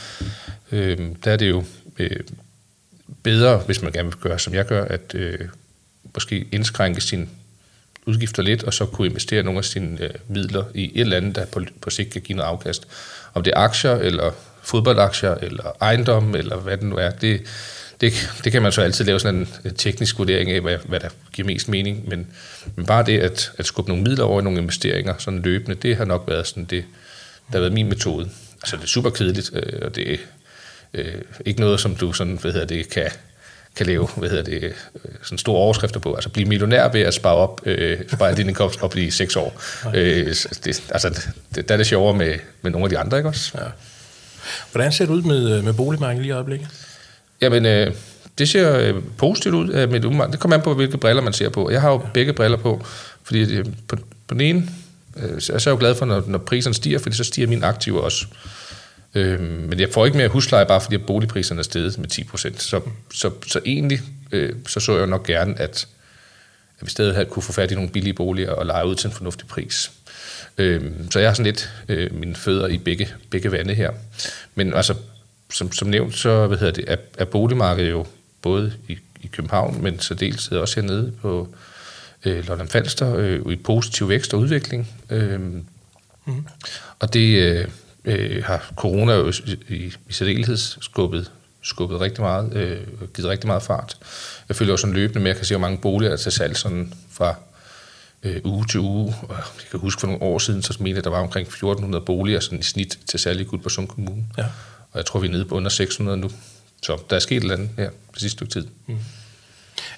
[0.72, 1.64] Øhm, der er det jo
[1.98, 2.20] øh,
[3.22, 5.38] bedre, hvis man gerne vil gøre, som jeg gør, at øh,
[6.14, 7.28] måske indskrænke sin
[8.06, 11.36] udgifter lidt, og så kunne investere nogle af sine øh, midler i et eller andet,
[11.36, 12.86] der på, på sigt kan give noget afkast.
[13.34, 14.30] Om det er aktier, eller
[14.62, 17.40] fodboldaktier, eller ejendom, eller hvad det nu er, det,
[18.00, 18.12] det,
[18.44, 21.08] det kan man så altid lave sådan en øh, teknisk vurdering af, hvad, hvad der
[21.32, 22.26] giver mest mening, men,
[22.76, 25.96] men bare det at, at skubbe nogle midler over i nogle investeringer, sådan løbende, det
[25.96, 26.84] har nok været sådan det,
[27.46, 28.30] der har været min metode.
[28.62, 30.18] Altså det er super kedeligt, øh, og det er
[30.94, 31.14] øh,
[31.44, 33.10] ikke noget, som du sådan, hvad hedder det, kan,
[33.76, 34.72] kan leve, hvad hedder det, øh,
[35.22, 36.14] sådan store overskrifter på.
[36.14, 39.62] Altså blive millionær ved at spare op, øh, spare din indkomst op i seks år.
[39.94, 40.26] Øh,
[40.64, 41.22] det, altså,
[41.54, 43.52] det, der er det sjovere med, med nogle af de andre, ikke også?
[43.54, 43.64] Ja.
[44.72, 46.68] Hvordan ser det ud med, med boligmarkedet lige i øjeblikket?
[47.40, 47.92] Jamen, øh,
[48.38, 50.32] det ser øh, positivt ud af mit umiddelbart.
[50.32, 51.70] Det kommer an på, hvilke briller man ser på.
[51.70, 52.08] Jeg har jo ja.
[52.14, 52.86] begge briller på,
[53.22, 54.68] fordi det, på, på den ene,
[55.16, 57.66] øh, så er jeg jo glad for, når, når priserne stiger, fordi så stiger mine
[57.66, 58.26] aktiver også.
[59.14, 62.62] Øh, men jeg får ikke mere husleje, bare fordi boligpriserne er steget med 10 procent.
[62.62, 62.80] Så,
[63.14, 64.00] så, så egentlig
[64.32, 65.88] øh, så så jeg nok gerne, at,
[66.80, 69.08] at vi stadig havde kunne få fat i nogle billige boliger og lege ud til
[69.08, 69.92] en fornuftig pris.
[70.58, 73.90] Øh, så jeg har sådan lidt øh, mine fødder i begge, begge vande her.
[74.54, 74.94] Men altså,
[75.50, 78.06] som, som nævnt, så hvad hedder det, er, er boligmarkedet jo
[78.42, 81.48] både i, i København, men så dels også hernede på
[82.24, 84.88] øh, Lolland Falster øh, i positiv vækst og udvikling.
[85.10, 86.46] Øh, mm.
[86.98, 87.68] Og det, øh,
[88.06, 89.32] øh, har corona jo
[89.68, 91.30] i, i særdeleshed skubbet,
[91.62, 93.96] skubbet rigtig meget, øh, givet rigtig meget fart.
[94.48, 96.92] Jeg følger jo sådan løbende med, jeg kan se, hvor mange boliger til salg sådan
[97.10, 97.34] fra
[98.22, 99.14] øh, uge til uge.
[99.22, 101.46] Og jeg kan huske for nogle år siden, så mente jeg, at der var omkring
[101.46, 104.24] 1400 boliger sådan i snit til salg i Guldborgsund Kommune.
[104.38, 104.44] Ja.
[104.92, 106.30] Og jeg tror, vi er nede på under 600 nu.
[106.82, 108.66] Så der er sket et eller andet her det sidste stykke tid.
[108.86, 108.98] Mm.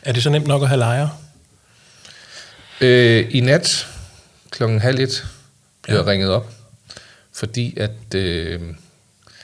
[0.02, 1.10] Er det så nemt nok at have lejre?
[2.80, 3.88] Øh, I nat
[4.50, 5.26] klokken halv et
[5.82, 6.06] bliver ja.
[6.06, 6.57] ringet op
[7.38, 8.60] fordi at øh, ja.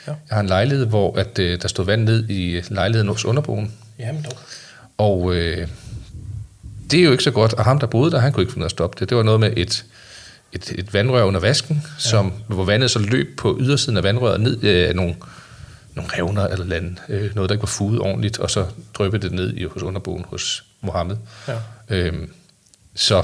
[0.07, 3.73] jeg har en lejlighed, hvor at, øh, der stod vand ned i lejligheden hos underboen.
[3.99, 4.39] Jamen dog.
[4.99, 5.69] Og øh,
[6.91, 8.63] det er jo ikke så godt, og ham, der boede der, han kunne ikke finde
[8.63, 9.09] ud af at stoppe det.
[9.09, 9.85] Det var noget med et,
[10.53, 11.91] et, et vandrør under vasken, ja.
[11.99, 15.15] som, hvor vandet så løb på ydersiden af vandrøret ned af øh, nogle,
[15.95, 19.33] nogle revner eller land, øh, noget, der ikke var fuget ordentligt, og så drøbte det
[19.33, 21.17] ned i, hos underboen hos Mohammed.
[21.49, 21.59] Ja.
[21.89, 22.33] Øhm,
[22.95, 23.23] så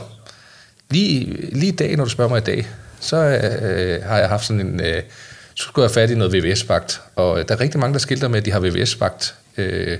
[0.90, 2.66] lige, lige i dag, når du spørger mig i dag,
[3.00, 4.80] så øh, har jeg haft sådan en...
[4.80, 5.02] Øh,
[5.54, 8.38] så skulle jeg fat i noget VVS-vagt, og der er rigtig mange, der skilter med,
[8.38, 9.34] at de har VVS-vagt.
[9.56, 9.98] Øh,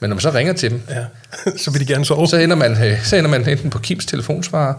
[0.00, 1.04] men når man så ringer til dem, ja.
[1.64, 2.28] så vil de gerne sove.
[2.28, 4.74] Så ender man, øh, så ender man enten på Kims telefonsvarer,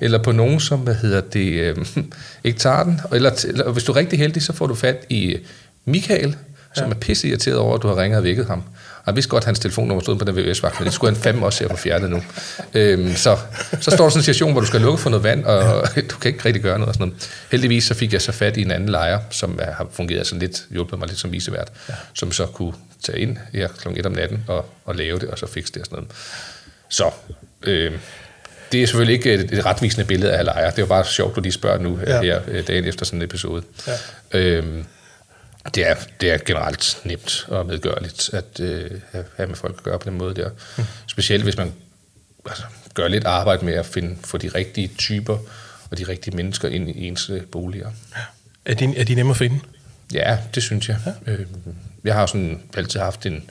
[0.00, 1.76] eller på nogen, som hvad hedder det, øh,
[2.44, 3.00] ikke tager den.
[3.12, 5.36] Eller, eller hvis du er rigtig heldig, så får du fat i
[5.84, 6.36] Michael,
[6.74, 6.94] som ja.
[6.94, 8.62] er pisse irriteret over, at du har ringet og vækket ham.
[9.06, 11.46] Jeg vidste godt, at hans telefonnummer stod på den VVS-vagt, men det skulle han fandme
[11.46, 12.22] også se at få fjernet nu.
[12.74, 13.38] Øhm, så,
[13.80, 16.00] så står der sådan en situation, hvor du skal lukke for noget vand, og ja.
[16.10, 16.88] du kan ikke rigtig gøre noget.
[16.88, 17.30] Og sådan noget.
[17.50, 20.64] Heldigvis så fik jeg så fat i en anden lejer, som har fungeret sådan lidt,
[20.70, 21.94] hjulpet mig lidt som visevært, ja.
[22.14, 23.88] som så kunne tage ind her kl.
[23.96, 26.10] 1 om natten og, og lave det, og så fikse det og sådan noget.
[26.88, 27.10] Så
[27.62, 27.92] øh,
[28.72, 30.70] det er selvfølgelig ikke et, et retvisende billede af lejer.
[30.70, 32.22] Det er jo bare sjovt, at du lige spørger nu ja.
[32.22, 33.62] her øh, dagen efter sådan en episode.
[33.86, 34.38] Ja.
[34.38, 34.84] Øh,
[35.74, 38.90] det er, det er generelt nemt og medgørligt at øh,
[39.36, 40.50] have med folk at gøre på den måde der.
[40.78, 40.84] Mm.
[41.06, 41.72] Specielt hvis man
[42.46, 45.38] altså, gør lidt arbejde med at finde, få de rigtige typer
[45.90, 47.90] og de rigtige mennesker ind i ens øh, boliger.
[48.64, 49.60] Er, de, er de nemme at finde?
[50.12, 50.98] Ja, det synes jeg.
[51.26, 51.32] Ja.
[51.32, 51.46] Øh,
[52.04, 53.50] jeg har sådan altid haft en,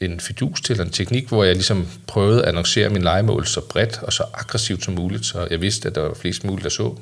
[0.00, 3.98] en fidus til en teknik, hvor jeg ligesom prøvede at annoncere min legemål så bredt
[4.02, 6.96] og så aggressivt som muligt, så jeg vidste, at der var flest muligt, der så.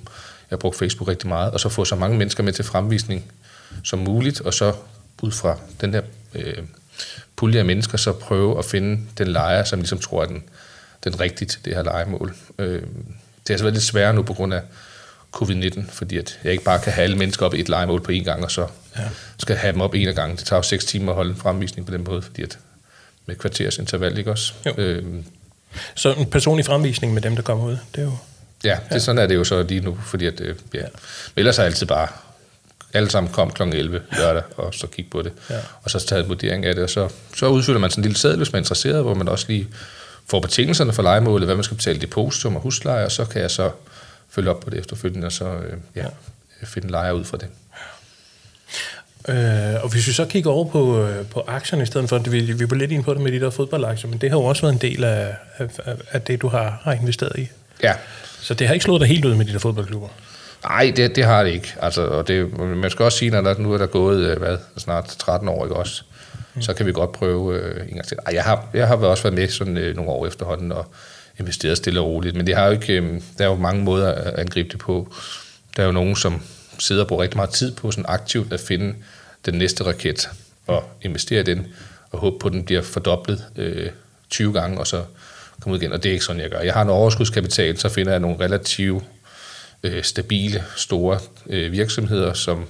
[0.51, 3.33] Jeg brugte Facebook rigtig meget, og så få så mange mennesker med til fremvisning
[3.85, 4.72] som muligt, og så
[5.22, 6.00] ud fra den der
[6.35, 6.62] øh,
[7.37, 10.44] pulje af mennesker, så prøve at finde den lejer, som ligesom tror er den,
[11.05, 12.35] den rigtige til det her legemål.
[12.59, 12.83] Øh,
[13.46, 14.62] det er altså været lidt sværere nu på grund af
[15.37, 18.12] covid-19, fordi at jeg ikke bare kan have alle mennesker op i et legemål på
[18.12, 19.02] én gang, og så ja.
[19.38, 20.37] skal have dem op en af gangen.
[20.37, 22.59] Det tager jo seks timer at holde en fremvisning på den måde, fordi at
[23.26, 24.52] med kvarters interval, ikke også?
[24.66, 24.74] Jo.
[24.76, 25.24] Øhm,
[25.94, 28.16] så en personlig fremvisning med dem, der kommer ud, det er jo...
[28.64, 28.98] Ja, det, ja.
[28.98, 30.83] sådan er det jo så lige nu, fordi at, øh, ja.
[31.37, 32.09] ellers er jeg altid bare
[32.97, 33.63] alle sammen kom kl.
[33.63, 35.33] 11 lørdag, og så kigge på det.
[35.51, 35.59] Ja.
[35.83, 38.19] Og så taget en vurdering af det, og så, så udfylder man sådan en lille
[38.19, 39.69] sædel, hvis man er interesseret, hvor man også lige
[40.27, 43.51] får betingelserne for legemålet, hvad man skal betale depositum og husleje, og så kan jeg
[43.51, 43.71] så
[44.31, 46.07] følge op på det efterfølgende, og så øh, ja,
[46.65, 47.49] finde lejer ud fra det.
[49.29, 52.41] Øh, og hvis vi så kigger over på, øh, på aktierne i stedet for, vi,
[52.41, 54.63] vi var lidt ind på det med de der fodboldaktier, men det har jo også
[54.63, 55.69] været en del af, af,
[56.13, 57.49] af det, du har, har investeret i.
[57.83, 57.95] Ja.
[58.41, 60.09] Så det har ikke slået dig helt ud med de der fodboldklubber?
[60.68, 61.74] Nej, det, det har det ikke.
[61.81, 64.59] Altså, og det, man skal også sige, når der nu er der gået øh, hvad,
[64.76, 66.02] snart 13 år, ikke også?
[66.55, 66.62] Mm.
[66.62, 68.16] Så kan vi godt prøve øh, en gang til.
[68.26, 70.87] Ej, jeg har, jeg har også været med sådan øh, nogle år efterhånden og
[71.40, 74.12] investeret stille og roligt, men det har jo ikke, øh, der er jo mange måder
[74.12, 75.14] at angribe det på.
[75.76, 76.42] Der er jo nogen, som
[76.79, 78.94] sidder og bruger rigtig meget tid på sådan aktivt at finde
[79.46, 80.31] den næste raket
[80.66, 81.66] og investere i den,
[82.11, 83.90] og håbe på, at den bliver fordoblet øh,
[84.31, 85.02] 20 gange, og så
[85.61, 85.92] komme ud igen.
[85.92, 86.61] Og det er ikke sådan, jeg gør.
[86.61, 89.05] Jeg har en overskudskapital, så finder jeg nogle relativt
[89.83, 92.67] øh, stabile, store øh, virksomheder, som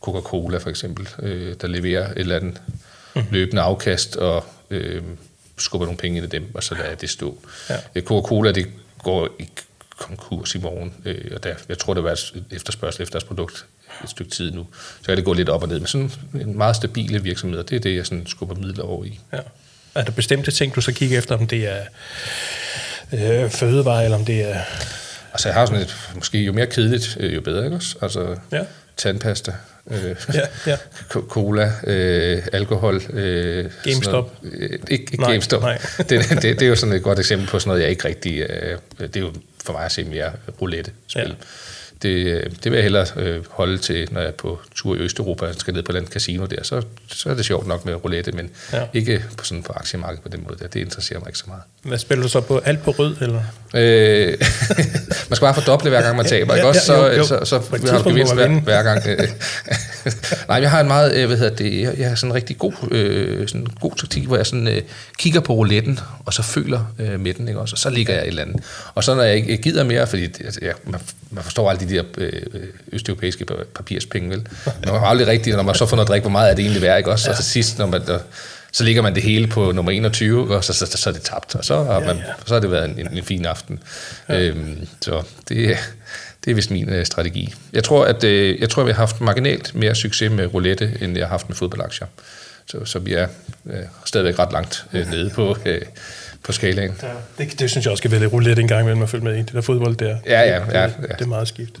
[0.00, 2.60] Coca-Cola for eksempel, øh, der leverer et eller andet
[3.14, 3.32] mm-hmm.
[3.32, 5.02] løbende afkast og øh,
[5.58, 7.38] skubber nogle penge ind i dem, og så lader det stå.
[7.70, 7.76] Ja.
[7.94, 8.66] Øh, Coca-Cola, det
[9.02, 9.48] går i
[9.96, 13.64] konkurs i morgen, øh, og der, jeg tror, det var efterspørgsel efter deres produkt
[14.04, 14.66] et stykke tid nu.
[15.00, 17.76] Så kan det gå lidt op og ned, men sådan en meget stabile virksomhed, det
[17.76, 19.20] er det, jeg sådan skubber midler over i.
[19.32, 19.38] Ja.
[19.94, 21.82] Er der bestemte ting, du så kigger efter, om det er
[23.12, 24.60] øh, fødevare, eller om det er
[25.34, 27.96] Altså, jeg har sådan et, måske jo mere kedeligt, øh, jo bedre, ikke også?
[28.02, 28.60] Altså, ja.
[28.96, 29.52] tandpasta,
[29.90, 30.76] øh, ja, ja.
[31.08, 33.02] cola, øh, alkohol.
[33.12, 34.42] Øh, GameStop?
[34.42, 35.62] Noget, øh, ikke ikke nej, GameStop.
[35.62, 35.78] Nej.
[36.08, 38.40] det, det, det er jo sådan et godt eksempel på sådan noget, jeg ikke rigtig...
[38.40, 39.32] Øh, det er jo
[39.64, 41.28] for mig at se mere roulette-spil.
[41.28, 41.34] Ja
[42.02, 45.46] det, det vil jeg hellere øh, holde til, når jeg er på tur i Østeuropa
[45.46, 46.62] og skal ned på den casino der.
[46.62, 48.82] Så, så er det sjovt nok med roulette, men ja.
[48.94, 50.66] ikke på, sådan på aktiemarkedet på den måde der.
[50.66, 51.62] Det interesserer mig ikke så meget.
[51.82, 52.58] Hvad spiller du så på?
[52.58, 53.42] Alt på rød, eller?
[53.74, 54.28] Øh,
[55.28, 56.80] man skal bare fordoble hver gang man taber, ja, ikke også?
[56.86, 57.24] Så, jo, jo.
[57.24, 59.02] så, så, så har du gevinst hver, hver gang.
[59.06, 59.18] Øh.
[60.48, 62.58] Nej, jeg har en meget, øh, hvad hedder det, jeg, jeg har sådan en rigtig
[62.58, 64.82] god, øh, sådan en god taktik, hvor jeg sådan øh,
[65.18, 67.74] kigger på rouletten, og så føler øh, med den, ikke også?
[67.74, 68.64] Og så ligger jeg et eller andet.
[68.94, 71.00] Og så når jeg ikke gider mere, fordi det, jeg, man,
[71.34, 72.42] man forstår aldrig de der øh,
[72.92, 74.46] østeuropæiske papirspenge, vel?
[74.66, 76.62] Man har aldrig rigtigt, når man så får noget at drikke, hvor meget er det
[76.62, 77.30] egentlig værd, ikke også?
[77.30, 78.02] Og til sidst, når man,
[78.72, 81.22] så ligger man det hele på nummer 21, og så, så, så, så er det
[81.22, 82.32] tabt, og så har, man, ja, ja.
[82.46, 83.80] så har det været en, en, en fin aften.
[84.28, 84.40] Ja.
[84.40, 85.78] Øhm, så det,
[86.44, 87.54] det er vist min øh, strategi.
[87.72, 90.98] Jeg tror, at øh, jeg tror, at vi har haft marginalt mere succes med roulette,
[91.00, 92.06] end jeg har haft med fodboldaktier.
[92.66, 93.26] Så, så vi er
[93.66, 95.82] øh, stadigvæk ret langt øh, nede på, øh,
[96.44, 96.92] på skalaen.
[97.02, 97.08] Ja,
[97.44, 99.34] det, det synes jeg også skal være lidt roulette en gang imellem at følge med
[99.34, 99.38] i.
[99.38, 100.16] Det der fodbold der.
[100.26, 100.86] Ja, ja, ja, ja.
[100.86, 101.78] Det, det er meget skift.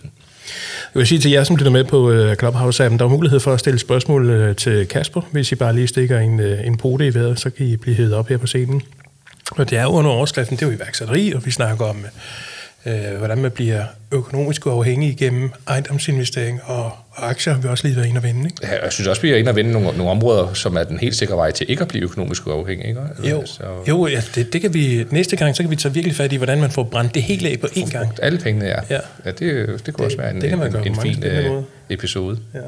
[0.94, 3.52] Jeg vil sige til jer, som lytter med på uh, Clubhouse-appen, der er mulighed for
[3.52, 5.20] at stille spørgsmål uh, til Kasper.
[5.30, 7.96] Hvis I bare lige stikker en, uh, en pote i vejret, så kan I blive
[7.96, 8.82] hævet op her på scenen.
[9.50, 12.06] Og det er jo under overskriften, det er jo iværksætteri, og vi snakker om
[12.86, 17.96] øh, hvordan man bliver økonomisk uafhængig igennem ejendomsinvestering og, og aktier, har vi også lige
[17.96, 18.44] været inde og vende.
[18.44, 18.56] Ikke?
[18.62, 20.98] Ja, jeg synes også, vi er inde og vende nogle, nogle områder, som er den
[20.98, 22.88] helt sikre vej til ikke at blive økonomisk uafhængig.
[22.88, 23.00] Ikke?
[23.00, 26.16] Altså, jo, jo ja, det, det kan vi, næste gang, så kan vi tage virkelig
[26.16, 28.10] fat i, hvordan man får brændt det hele af på én gang.
[28.22, 28.80] Alle pengene, ja.
[28.90, 29.00] ja.
[29.24, 31.62] ja det, det kunne det, også være en, det kan man en, en fin øh,
[31.90, 32.38] episode.
[32.54, 32.60] Ja.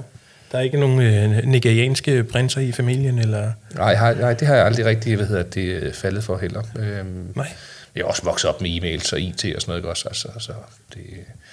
[0.52, 3.18] Der er ikke nogen øh, nigerianske prinser i familien?
[3.18, 3.52] Eller?
[3.74, 6.62] Nej, har, nej, det har jeg aldrig rigtig hvad hedder det, faldet for heller.
[6.79, 7.48] Øhm, nej.
[7.97, 10.09] Jeg er også vokset op med e-mails og IT og sådan noget også.
[10.09, 10.53] Altså, altså,
[10.95, 11.01] det,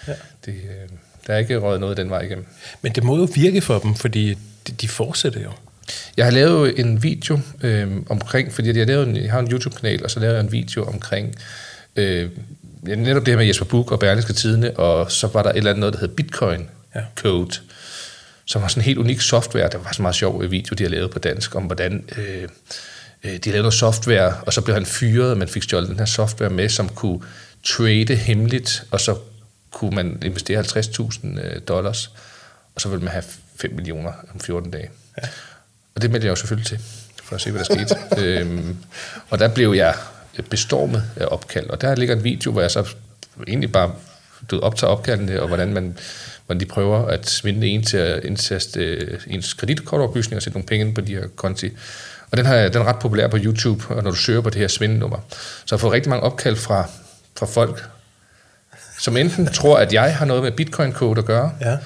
[0.08, 0.14] ja.
[0.46, 0.90] det, øh,
[1.28, 2.46] der er ikke røget noget den vej igennem.
[2.82, 4.38] Men det må jo virke for dem, fordi
[4.82, 5.52] de, fortsætter jo.
[6.18, 10.04] Jeg har lavet en video øh, omkring, fordi jeg, lavede en, jeg har en YouTube-kanal,
[10.04, 11.36] og så lavede jeg en video omkring
[11.96, 12.30] øh,
[12.84, 15.70] netop det her med Jesper Buch og Berlingske Tidene, og så var der et eller
[15.70, 17.02] andet noget, der hed Bitcoin ja.
[17.16, 17.56] Code,
[18.46, 19.70] som var sådan en helt unik software.
[19.70, 22.48] Det var så meget sjov video, de har lavet på dansk, om hvordan øh,
[23.24, 26.06] de lavede noget software, og så blev han fyret, og man fik stjålet den her
[26.06, 27.22] software med, som kunne
[27.64, 29.18] trade hemmeligt, og så
[29.72, 32.12] kunne man investere 50.000 øh, dollars,
[32.76, 33.24] og så ville man have
[33.56, 34.90] 5 millioner om 14 dage.
[35.18, 35.28] Ja.
[35.96, 36.80] Og det meldte jeg jo selvfølgelig til,
[37.24, 37.96] for at se, hvad der skete.
[38.26, 38.78] øhm,
[39.30, 39.96] og der blev jeg
[40.50, 42.94] bestormet af opkald, og der ligger en video, hvor jeg så
[43.48, 43.92] egentlig bare
[44.52, 45.98] du optager opkaldene, og hvordan man
[46.46, 50.68] hvordan de prøver at svinde en til at indtaste øh, ens kreditkortoplysninger og sætte nogle
[50.68, 51.70] penge ind på de her konti.
[52.34, 54.62] Og den, her, den er ret populær på YouTube, og når du søger på det
[54.62, 55.18] her svindelnummer.
[55.30, 55.36] Så
[55.72, 56.90] jeg har fået rigtig mange opkald fra,
[57.38, 57.84] fra folk,
[59.00, 61.78] som enten tror, at jeg har noget med Bitcoin-code at gøre, ja.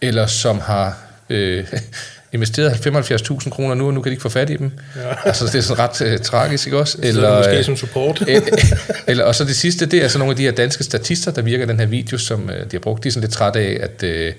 [0.00, 0.96] eller som har
[1.30, 1.66] øh,
[2.32, 4.70] investeret 75.000 kroner nu, og nu kan de ikke få fat i dem.
[4.96, 5.14] Ja.
[5.28, 6.98] Altså, det er sådan ret uh, tragisk, ikke også?
[7.02, 8.22] Eller, måske øh, som support.
[9.06, 11.42] eller, og så det sidste, det er så nogle af de her danske statister, der
[11.42, 13.04] virker den her video, som uh, de har brugt.
[13.04, 14.34] De er sådan lidt trætte af, at, uh,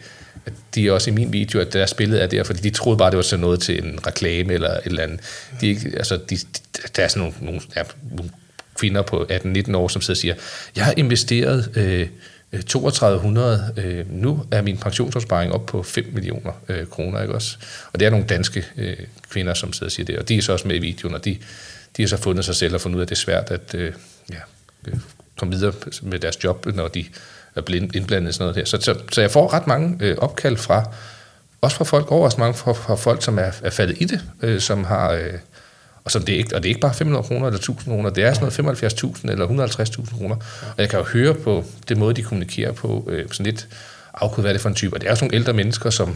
[0.45, 2.97] at de er også i min video, at deres billede er der, fordi de troede
[2.97, 5.19] bare, det var sådan noget til en reklame eller et eller andet.
[5.61, 6.37] De, altså, de,
[6.95, 8.31] der er sådan nogle, nogle, ja, nogle
[8.79, 10.35] kvinder på 18-19 år, som sidder og siger,
[10.75, 11.71] jeg har investeret...
[11.75, 12.07] Øh,
[12.67, 17.57] 3200, øh, nu er min pensionsopsparing op på 5 millioner øh, kroner, ikke også?
[17.93, 18.97] Og det er nogle danske øh,
[19.29, 21.25] kvinder, som sidder og siger det, og de er så også med i videoen, og
[21.25, 21.37] de,
[21.97, 23.75] de har så fundet sig selv og fundet ud af, at det er svært at
[23.75, 23.93] øh,
[24.31, 24.39] ja,
[24.87, 24.93] øh,
[25.39, 27.05] komme videre med deres job, når de
[27.55, 28.65] er blevet indblandet i sådan noget her.
[28.65, 30.83] Så, så, så jeg får ret mange øh, opkald fra,
[31.61, 34.59] også fra folk, overraskende mange fra, fra folk, som er, er faldet i det, øh,
[34.59, 35.11] som har...
[35.11, 35.33] Øh,
[36.03, 38.09] og, så det er ikke, og det er ikke bare 500 kroner eller 1000 kroner,
[38.09, 40.35] det er sådan noget 75.000 eller 150.000 kroner.
[40.61, 43.67] Og jeg kan jo høre på det måde, de kommunikerer på, øh, sådan lidt
[44.13, 44.95] afkodet, hvad er det for en type.
[44.95, 46.15] Og det er sådan nogle ældre mennesker, som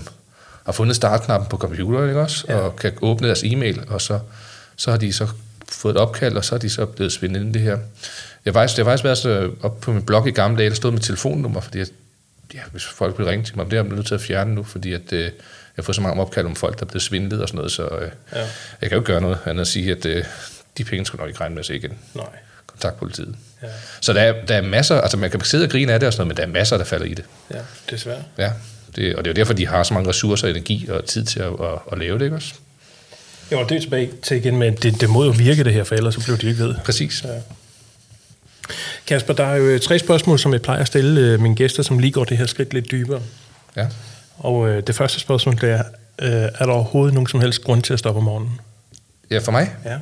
[0.65, 2.45] har fundet startknappen på computeren, ikke også?
[2.49, 2.55] Ja.
[2.55, 4.19] Og kan åbne deres e-mail, og så,
[4.75, 5.27] så har de så
[5.71, 7.77] fået et opkald, og så er de så blevet svindet ind det her.
[8.45, 10.69] Jeg har faktisk, jeg har faktisk været så op på min blog i gamle dage,
[10.69, 11.87] der stod med telefonnummer, fordi jeg,
[12.53, 14.63] ja, hvis folk vil ringe til mig, det er jeg nødt til at fjerne nu,
[14.63, 15.31] fordi at, øh,
[15.77, 17.87] jeg får så mange opkald om folk, der er blevet svindlet og sådan noget, så
[17.87, 18.39] øh, ja.
[18.81, 20.23] jeg kan jo ikke gøre noget andet at sige, at øh,
[20.77, 21.97] de penge skal nok ikke regne med sig igen.
[22.13, 22.25] Nej.
[22.67, 23.35] Kontakt politiet.
[23.61, 23.67] Ja.
[24.01, 26.13] Så der er, der er masser, altså man kan sidde og grine af det og
[26.13, 27.25] sådan noget, men der er masser, der falder i det.
[27.53, 28.23] Ja, desværre.
[28.37, 28.51] Ja,
[28.95, 31.39] det, og det er jo derfor, de har så mange ressourcer, energi og tid til
[31.39, 32.53] at, at, at lave det, ikke også?
[33.51, 35.95] Jo, det er tilbage til igen, men det, det må jo virke det her, for
[35.95, 36.75] ellers så bliver de ikke ved.
[36.85, 37.23] Præcis.
[37.23, 37.29] Ja.
[39.07, 41.99] Kasper, der er jo tre spørgsmål, som jeg plejer at stille øh, mine gæster, som
[41.99, 43.21] lige går det her skridt lidt dybere.
[43.75, 43.87] Ja.
[44.37, 45.83] Og øh, det første spørgsmål, det er,
[46.21, 48.59] øh, er der overhovedet nogen som helst grund til at stoppe om morgenen?
[49.31, 49.71] Ja, for mig?
[49.85, 49.97] Ja.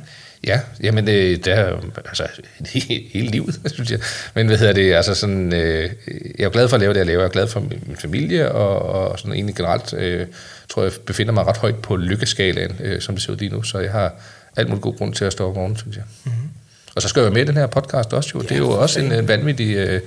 [0.48, 2.28] Ja, jamen øh, det er altså
[3.12, 3.98] hele livet, synes jeg.
[4.34, 5.90] Men hvad hedder det, altså sådan, øh,
[6.38, 7.20] jeg er glad for at lave det, jeg laver.
[7.20, 10.26] Jeg er glad for min familie, og, og sådan egentlig generelt, øh,
[10.68, 13.62] tror jeg, befinder mig ret højt på lykkeskalaen, øh, som det ser ud lige nu.
[13.62, 14.12] Så jeg har
[14.56, 16.04] alt muligt god grund til at stå om morgenen, synes jeg.
[16.24, 16.48] Mm-hmm.
[16.96, 18.40] Og så skal jeg være med i den her podcast også jo.
[18.42, 20.00] Ja, det er jo også en, en vanvittig øh,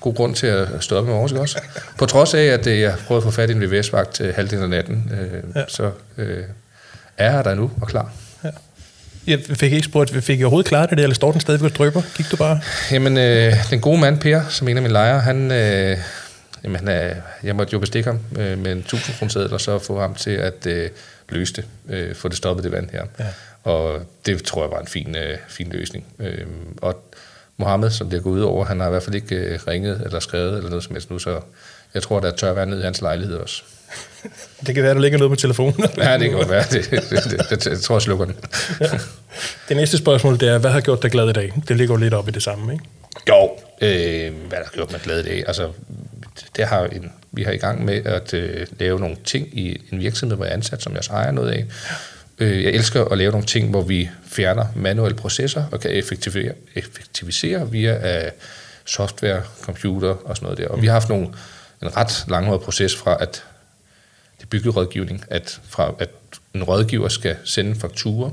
[0.00, 1.60] god grund til at stå op i morgen også.
[1.98, 4.62] På trods af, at øh, jeg prøvede at få fat i en VVS-vagt til halvdelen
[4.62, 5.64] af natten, øh, ja.
[5.68, 6.44] så øh,
[7.18, 8.12] er jeg der nu og klar.
[9.26, 12.02] Jeg fik ikke spurgt, fik I overhovedet klaret det, eller står den stadigvæk og drøber?
[12.16, 12.60] Gik du bare?
[12.90, 15.98] Jamen, øh, den gode mand, Per, som en af mine lejere, han, øh,
[16.64, 19.78] jamen, han er, jeg måtte jo bestikke ham øh, med en 1000 kroner og så
[19.78, 20.90] få ham til at øh,
[21.28, 23.04] løse det, øh, få det stoppet det vand her.
[23.18, 23.24] Ja.
[23.64, 26.04] Og det tror jeg var en fin, øh, fin løsning.
[26.18, 26.46] Øh,
[26.82, 27.10] og
[27.56, 30.02] Mohammed, som det er gået ud over, han har i hvert fald ikke øh, ringet
[30.04, 31.40] eller skrevet eller noget som helst nu, så
[31.94, 33.62] jeg tror, der er tørvand ned i hans lejlighed også.
[34.66, 35.74] Det kan være, der ligger noget på telefonen.
[35.98, 36.64] ja, det kan godt være.
[36.70, 38.36] Det, det, det, det, jeg tror, jeg slukker den.
[38.80, 38.86] ja.
[39.68, 41.52] Det næste spørgsmål, det er, hvad har gjort dig glad i dag?
[41.68, 42.84] Det ligger jo lidt op i det samme, ikke?
[43.28, 45.44] Jo, øh, hvad har gjort mig glad i dag?
[45.46, 45.68] Altså,
[46.56, 50.00] det har en, vi har i gang med at øh, lave nogle ting i en
[50.00, 51.64] virksomhed, hvor jeg er ansat, som jeg også ejer noget af.
[52.38, 56.54] Øh, jeg elsker at lave nogle ting, hvor vi fjerner manuelle processer og kan effektivisere,
[56.74, 58.30] effektivisere via uh,
[58.84, 60.68] software, computer og sådan noget der.
[60.68, 61.26] Og vi har haft nogle,
[61.82, 63.44] en ret langhåret proces fra, at
[64.40, 66.10] det byggerådgivning, at fra at
[66.54, 68.30] en rådgiver skal sende fakturer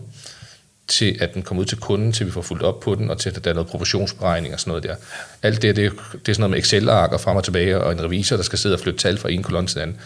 [0.88, 3.20] til at den kommer ud til kunden, til vi får fuldt op på den, og
[3.20, 4.96] til at der er noget proportionsberegning og sådan noget der.
[5.42, 8.04] Alt det, det, det er sådan noget med Excel-ark og frem og tilbage, og en
[8.04, 9.98] revisor, der skal sidde og flytte tal fra en kolonne til den anden.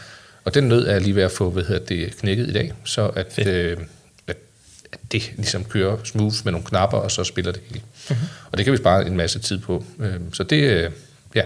[0.43, 3.07] Og den nød er lige ved at få hvad hedder det, knækket i dag, så
[3.07, 3.77] at, øh,
[4.27, 4.37] at,
[4.91, 7.81] at det ligesom kører smooth med nogle knapper, og så spiller det hele.
[8.09, 8.27] Mm-hmm.
[8.51, 9.83] Og det kan vi spare en masse tid på.
[9.99, 10.91] Øh, så det, øh,
[11.35, 11.43] ja,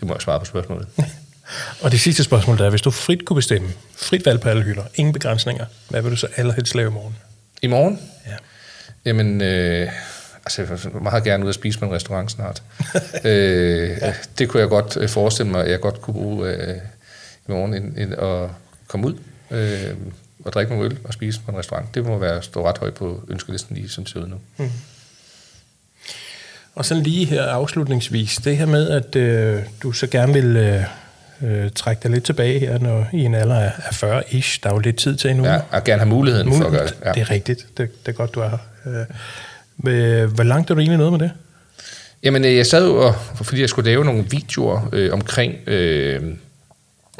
[0.00, 0.88] det må jeg svare på spørgsmålet.
[1.80, 4.62] og det sidste spørgsmål der er, hvis du frit kunne bestemme, frit valg på alle
[4.62, 7.16] hylder, ingen begrænsninger, hvad vil du så allerhelst lave i morgen?
[7.62, 8.00] I morgen?
[8.26, 8.36] Ja.
[9.04, 9.90] Jamen, øh,
[10.44, 12.62] altså jeg vil meget gerne ud og spise på en restaurant snart.
[13.24, 14.14] øh, ja.
[14.38, 16.76] Det kunne jeg godt øh, forestille mig, at jeg godt kunne bruge øh,
[17.48, 18.50] i morgen ind, ind og
[18.86, 19.14] komme ud
[19.50, 19.96] øh,
[20.44, 21.94] og drikke nogle øl og spise på en restaurant.
[21.94, 24.36] Det må være stå ret højt på ønskelisten lige som ser ud nu.
[24.56, 24.70] Mm.
[26.74, 30.84] Og så lige her afslutningsvis, det her med, at øh, du så gerne vil øh,
[31.44, 34.58] øh, trække dig lidt tilbage her, når i en alder af 40-ish.
[34.62, 35.44] Der er jo lidt tid til endnu.
[35.44, 36.96] Ja, og gerne have muligheden Mulighed, for at gøre det.
[37.04, 37.12] Ja.
[37.12, 37.66] Det er rigtigt.
[37.76, 39.04] Det, det er godt, du er her.
[39.86, 41.30] Øh, hvor langt er du egentlig nået med det?
[42.22, 46.22] Jamen, øh, jeg sad og, fordi jeg skulle lave nogle videoer øh, omkring øh,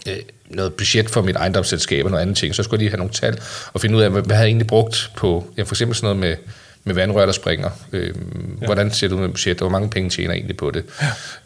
[0.09, 0.17] øh,
[0.51, 3.13] noget budget for mit ejendomsselskab og noget andet ting, så skulle jeg lige have nogle
[3.13, 3.39] tal
[3.73, 6.21] og finde ud af, hvad jeg havde egentlig brugt på, ja, for eksempel sådan noget
[6.21, 6.37] med
[6.85, 7.70] med vandrør, der springer.
[7.92, 8.14] Øh,
[8.61, 8.66] ja.
[8.66, 9.59] Hvordan ser det ud med budget?
[9.59, 10.85] Hvor mange penge tjener jeg egentlig på det?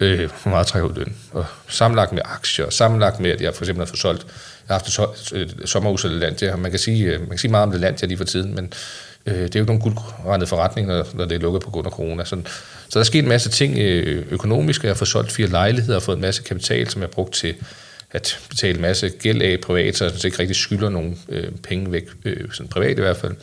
[0.01, 0.07] Ja.
[0.07, 1.17] Øh, hvor meget trækker ud løn?
[1.33, 4.27] Og sammenlagt med aktier, sammenlagt med, at jeg for eksempel har fået solgt,
[4.69, 7.51] jeg har haft et sommerhus eller land, ja, man kan sige, øh, man kan sige
[7.51, 8.73] meget om det land, jeg lige for tiden, men
[9.27, 11.87] øh, det er jo ikke nogen guldrendet forretning, når, når det er lukket på grund
[11.87, 12.25] af corona.
[12.25, 12.47] Sådan,
[12.89, 15.97] så der er sket en masse ting øh, økonomisk, jeg har fået solgt fire lejligheder
[15.97, 17.55] og fået en masse kapital, som jeg har brugt til
[18.11, 21.93] at betale en masse gæld af privat, så jeg ikke rigtig skylder nogen øh, penge
[21.93, 23.35] væk, øh, sådan privat i hvert fald.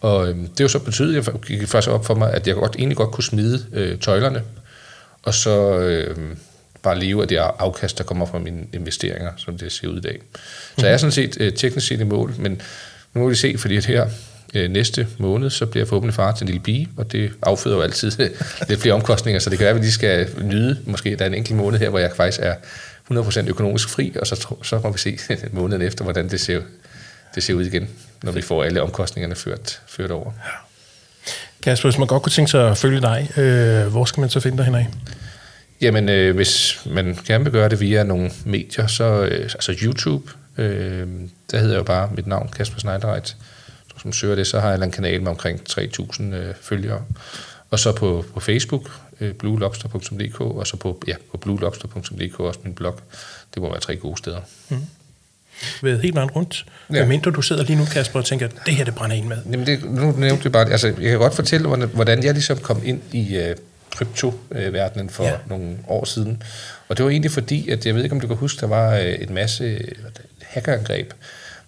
[0.00, 2.46] Og øh, det er jo så betydet, at jeg gik faktisk op for mig, at
[2.46, 4.42] jeg godt, egentlig godt kunne smide øh, tøjlerne,
[5.22, 6.16] og så øh,
[6.82, 10.00] bare leve af det afkast, der kommer fra mine investeringer, som det ser ud i
[10.00, 10.20] dag.
[10.78, 12.62] Så jeg er sådan set øh, teknisk set i mål, men
[13.14, 14.08] nu må vi se, fordi at her
[14.54, 17.76] øh, næste måned, så bliver jeg forhåbentlig far til en lille pige, og det afføder
[17.76, 18.12] jo altid
[18.68, 21.28] lidt flere omkostninger, så det kan være, at vi lige skal nyde, måske der er
[21.28, 22.54] en enkelt måned her, hvor jeg faktisk er
[23.12, 25.18] 100% økonomisk fri, og så, så må vi se
[25.52, 26.60] måneden efter, hvordan det ser,
[27.34, 27.88] det ser ud igen
[28.22, 30.32] når vi får alle omkostningerne ført, ført over.
[30.44, 30.68] Ja.
[31.62, 34.40] Kasper, hvis man godt kunne tænke sig at følge dig, øh, hvor skal man så
[34.40, 34.84] finde dig henad?
[35.80, 40.30] Jamen, øh, hvis man gerne vil gøre det via nogle medier, så øh, altså YouTube,
[40.58, 41.08] øh,
[41.50, 43.36] der hedder jo bare mit navn, Kasper Schneidereit.
[43.92, 47.02] Hvis man søger det, så har jeg en kanal med omkring 3.000 øh, følgere.
[47.70, 52.74] Og så på, på Facebook, øh, bluelobster.dk, og så på, ja, på bluelobster.dk, også min
[52.74, 53.00] blog.
[53.54, 54.40] Det må være tre gode steder.
[54.68, 54.76] Mm
[55.82, 56.66] været helt vejen rundt.
[56.92, 57.06] Ja.
[57.06, 59.36] mindre du sidder lige nu, Kasper, og tænker, det her, det brænder ind med.
[59.50, 62.80] Jamen, det, nu nævnte vi bare, altså, jeg kan godt fortælle, hvordan jeg ligesom kom
[62.84, 63.56] ind i uh,
[63.96, 65.32] kryptoverdenen for ja.
[65.46, 66.42] nogle år siden.
[66.88, 68.98] Og det var egentlig fordi, at jeg ved ikke, om du kan huske, der var
[68.98, 69.78] uh, en masse
[70.42, 71.12] hackerangreb,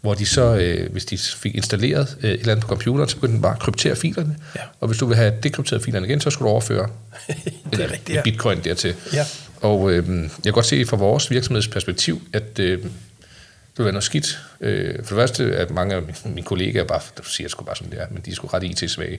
[0.01, 3.17] hvor de så, øh, hvis de fik installeret øh, et eller andet på computeren, så
[3.17, 4.37] begyndte den bare at kryptere filerne.
[4.57, 4.61] Ja.
[4.81, 6.89] Og hvis du vil have dekrypteret filerne igen, så skulle du overføre
[7.73, 8.23] det er rigtigt, ja.
[8.23, 8.95] bitcoin dertil.
[9.13, 9.27] Ja.
[9.61, 12.85] Og øh, jeg kan godt se fra vores virksomhedsperspektiv, at øh,
[13.81, 14.39] det være noget skidt.
[14.61, 17.77] Øh, for det første, at mange af mine kollegaer bare, der siger jeg sgu bare
[17.77, 19.19] som det er, men de er sgu ret IT-svage.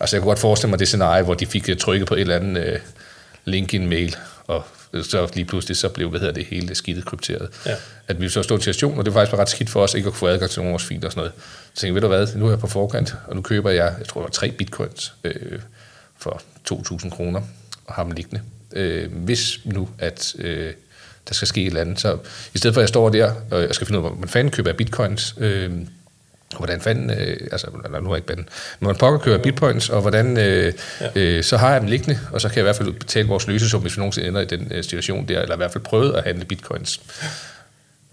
[0.00, 2.36] Altså jeg kunne godt forestille mig det scenarie, hvor de fik trykket på et eller
[2.36, 2.78] andet øh,
[3.44, 4.16] link i en mail,
[4.46, 4.64] og
[5.02, 7.48] så lige pludselig så blev, hvad hedder det, hele skidtet krypteret.
[7.66, 7.74] Ja.
[8.08, 10.08] At vi så stod til station, og det var faktisk ret skidt for os, ikke
[10.08, 11.32] at få adgang til nogle af vores filer og sådan noget.
[11.74, 14.06] Så tænkte ved du hvad, nu er jeg på forkant, og nu køber jeg, jeg
[14.08, 15.58] tror det var tre bitcoins øh,
[16.16, 16.42] for
[16.72, 17.40] 2.000 kroner,
[17.86, 18.42] og har dem liggende.
[18.72, 20.72] Øh, hvis nu, at øh,
[21.28, 22.00] der skal ske et eller andet.
[22.00, 22.18] Så
[22.54, 24.50] i stedet for at jeg står der, og jeg skal finde ud af, hvordan fanden
[24.52, 25.72] køber jeg bitcoins, øh,
[26.52, 28.48] og hvordan fanden, øh, altså nu er jeg ikke banden,
[28.80, 31.10] men hvordan pokker køber bitcoins, og hvordan, øh, ja.
[31.14, 33.46] øh, så har jeg dem liggende, og så kan jeg i hvert fald betale vores
[33.46, 36.16] løsesum, hvis vi nogensinde ender i den øh, situation der, eller i hvert fald prøve
[36.16, 37.00] at handle bitcoins.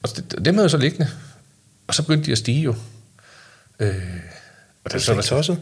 [0.03, 1.07] Og det, dem havde jeg så liggende,
[1.87, 2.75] og så begyndte de at stige jo.
[3.79, 3.95] Øh,
[4.83, 5.59] og det er slet ikke tosset.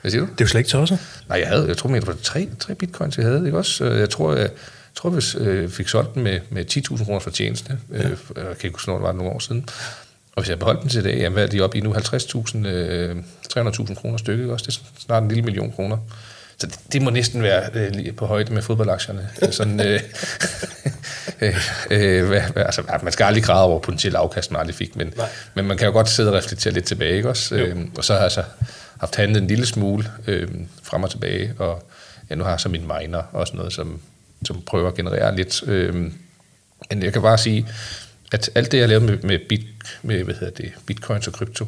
[0.00, 0.26] Hvad siger du?
[0.26, 0.98] Det er jo slet ikke tosset.
[1.28, 3.84] Nej, jeg havde, jeg tror, det var tre, tre bitcoins, jeg havde, ikke også?
[3.84, 4.50] Jeg tror, jeg,
[4.94, 7.78] jeg tror, vi øh, fik solgt den med, med 10.000 kroner for tjeneste.
[7.92, 7.98] Ja.
[7.98, 9.68] Øh, jeg kan ikke huske, når det var nogle år siden.
[10.36, 11.92] Og hvis jeg beholdt den til i dag, jamen, hvad er de oppe i nu?
[11.94, 13.16] 50.000, øh,
[13.58, 14.64] 300.000 kroner stykket også.
[14.66, 15.96] Det er snart en lille million kroner.
[16.58, 19.28] Så det, det må næsten være øh, på højde med fodboldaktierne.
[19.50, 20.00] Sådan, øh,
[21.40, 21.56] øh,
[21.90, 25.14] øh, hvad, altså, man skal aldrig græde over potentielt afkast, man aldrig fik, men,
[25.54, 27.54] men man kan jo godt sidde og reflektere lidt tilbage, ikke også?
[27.54, 28.42] Øh, og så har jeg altså
[29.00, 30.48] haft handlet en lille smule øh,
[30.82, 31.90] frem og tilbage, og
[32.30, 34.00] ja, nu har jeg så min miner og sådan noget, som
[34.44, 35.62] som prøver at generere lidt.
[35.66, 35.94] Øh,
[36.90, 37.66] men jeg kan bare sige,
[38.32, 39.66] at alt det, jeg lavede med, med, bit,
[40.02, 41.66] med hvad hedder det, bitcoins og krypto,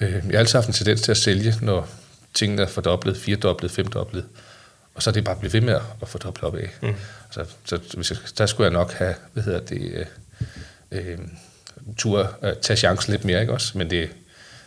[0.00, 1.88] øh, jeg har altid haft en tendens til at sælge, når
[2.34, 4.24] tingene er fordoblet, firedoblet, femdoblet.
[4.94, 6.70] Og så er det bare blevet ved med at fordoble op af.
[6.82, 6.94] Mm.
[7.30, 10.06] Så, så hvis jeg, der skulle jeg nok have, hvad hedder det,
[10.90, 11.18] øh, øh,
[11.96, 13.78] tur at tage chancen lidt mere, ikke også?
[13.78, 14.10] Men det,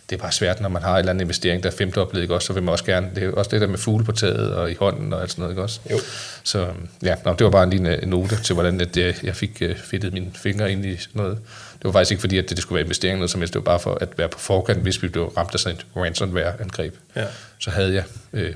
[0.10, 2.34] det er bare svært, når man har en eller anden investering, der er femdoblet, ikke
[2.34, 2.46] også?
[2.46, 4.72] Så vil man også gerne, det er også det der med fugle på taget og
[4.72, 5.80] i hånden og alt sådan noget, ikke også?
[5.92, 5.98] Jo.
[6.44, 6.68] Så
[7.04, 9.76] ja, nå, det var bare en lille note til, hvordan at jeg, jeg fik uh,
[9.78, 11.38] fedtet mine fingre ind i sådan noget.
[11.74, 13.60] Det var faktisk ikke fordi, at det, det skulle være investering noget som helst, det
[13.60, 16.96] var bare for at være på forkant, hvis vi blev ramt af sådan et ransomware-angreb.
[17.16, 17.26] Ja.
[17.60, 18.04] Så havde jeg
[18.34, 18.54] øh,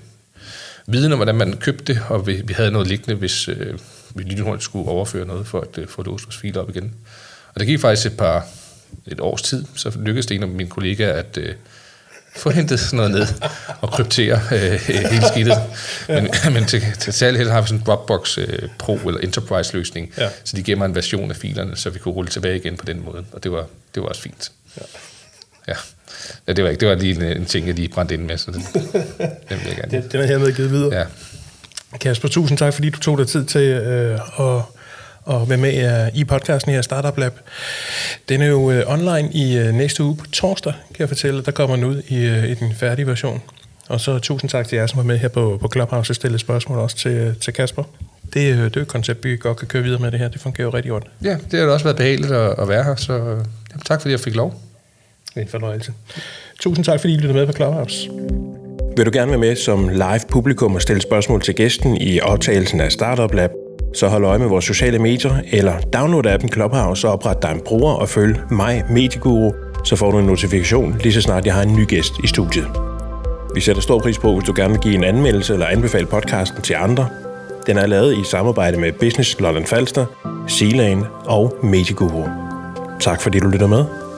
[0.87, 3.79] viden om, hvordan man købte det, og vi, vi havde noget liggende, hvis øh,
[4.15, 6.95] vi lige nu skulle overføre noget for at øh, få låst vores fil op igen.
[7.53, 8.47] Og det gik faktisk et par
[9.07, 11.55] et års tid, så lykkedes det en af mine kollegaer at øh,
[12.35, 13.27] få hentet sådan noget ned
[13.81, 15.57] og kryptere øh, hele skidtet.
[16.07, 20.13] Men, men til, til særlig har vi sådan en Dropbox øh, Pro eller Enterprise løsning,
[20.17, 20.29] Ja.
[20.43, 22.85] så de giver mig en version af filerne, så vi kunne rulle tilbage igen på
[22.85, 23.65] den måde, og det var,
[23.95, 24.51] det var også fint.
[24.77, 24.81] Ja.
[25.67, 25.73] Ja.
[26.47, 28.37] ja, det var ikke, det var lige en, en ting, jeg lige brændte ind med,
[28.37, 28.61] så den,
[29.49, 29.91] den vil jeg gerne.
[30.01, 30.95] Det, den er hermed givet videre.
[30.97, 31.05] Ja.
[32.01, 34.61] Kasper, tusind tak, fordi du tog dig tid til øh, at,
[35.29, 37.33] at være med øh, i podcasten her, Startup Lab.
[38.29, 41.43] Den er jo øh, online i øh, næste uge på torsdag, kan jeg fortælle.
[41.43, 43.41] Der kommer den ud i, øh, i den færdige version.
[43.89, 46.39] Og så tusind tak til jer, som var med her på, på Clubhouse og stillede
[46.39, 47.83] spørgsmål også til, til Kasper.
[48.23, 50.27] Det, det er jo et koncept, vi godt kan køre videre med det her.
[50.27, 51.07] Det fungerer jo rigtig godt.
[51.23, 54.11] ja, det har da også været behageligt at, at være her, så jamen, tak fordi
[54.11, 54.61] jeg fik lov.
[55.29, 55.93] Det er en fornøjelse.
[56.59, 58.09] Tusind tak, fordi I lyttede med på Clubhouse.
[58.97, 62.81] Vil du gerne være med som live publikum og stille spørgsmål til gæsten i optagelsen
[62.81, 63.51] af Startup Lab,
[63.93, 67.61] så hold øje med vores sociale medier, eller download appen Clubhouse og opret dig en
[67.65, 69.51] bruger og følg mig, Medieguru,
[69.83, 72.67] så får du en notifikation lige så snart jeg har en ny gæst i studiet.
[73.55, 76.61] Vi sætter stor pris på, hvis du gerne vil give en anmeldelse eller anbefale podcasten
[76.61, 77.07] til andre.
[77.67, 80.05] Den er lavet i samarbejde med Business Lolland Falster,
[80.47, 82.23] Sealand og Medieguru.
[82.99, 84.10] Tak fordi du lytter med.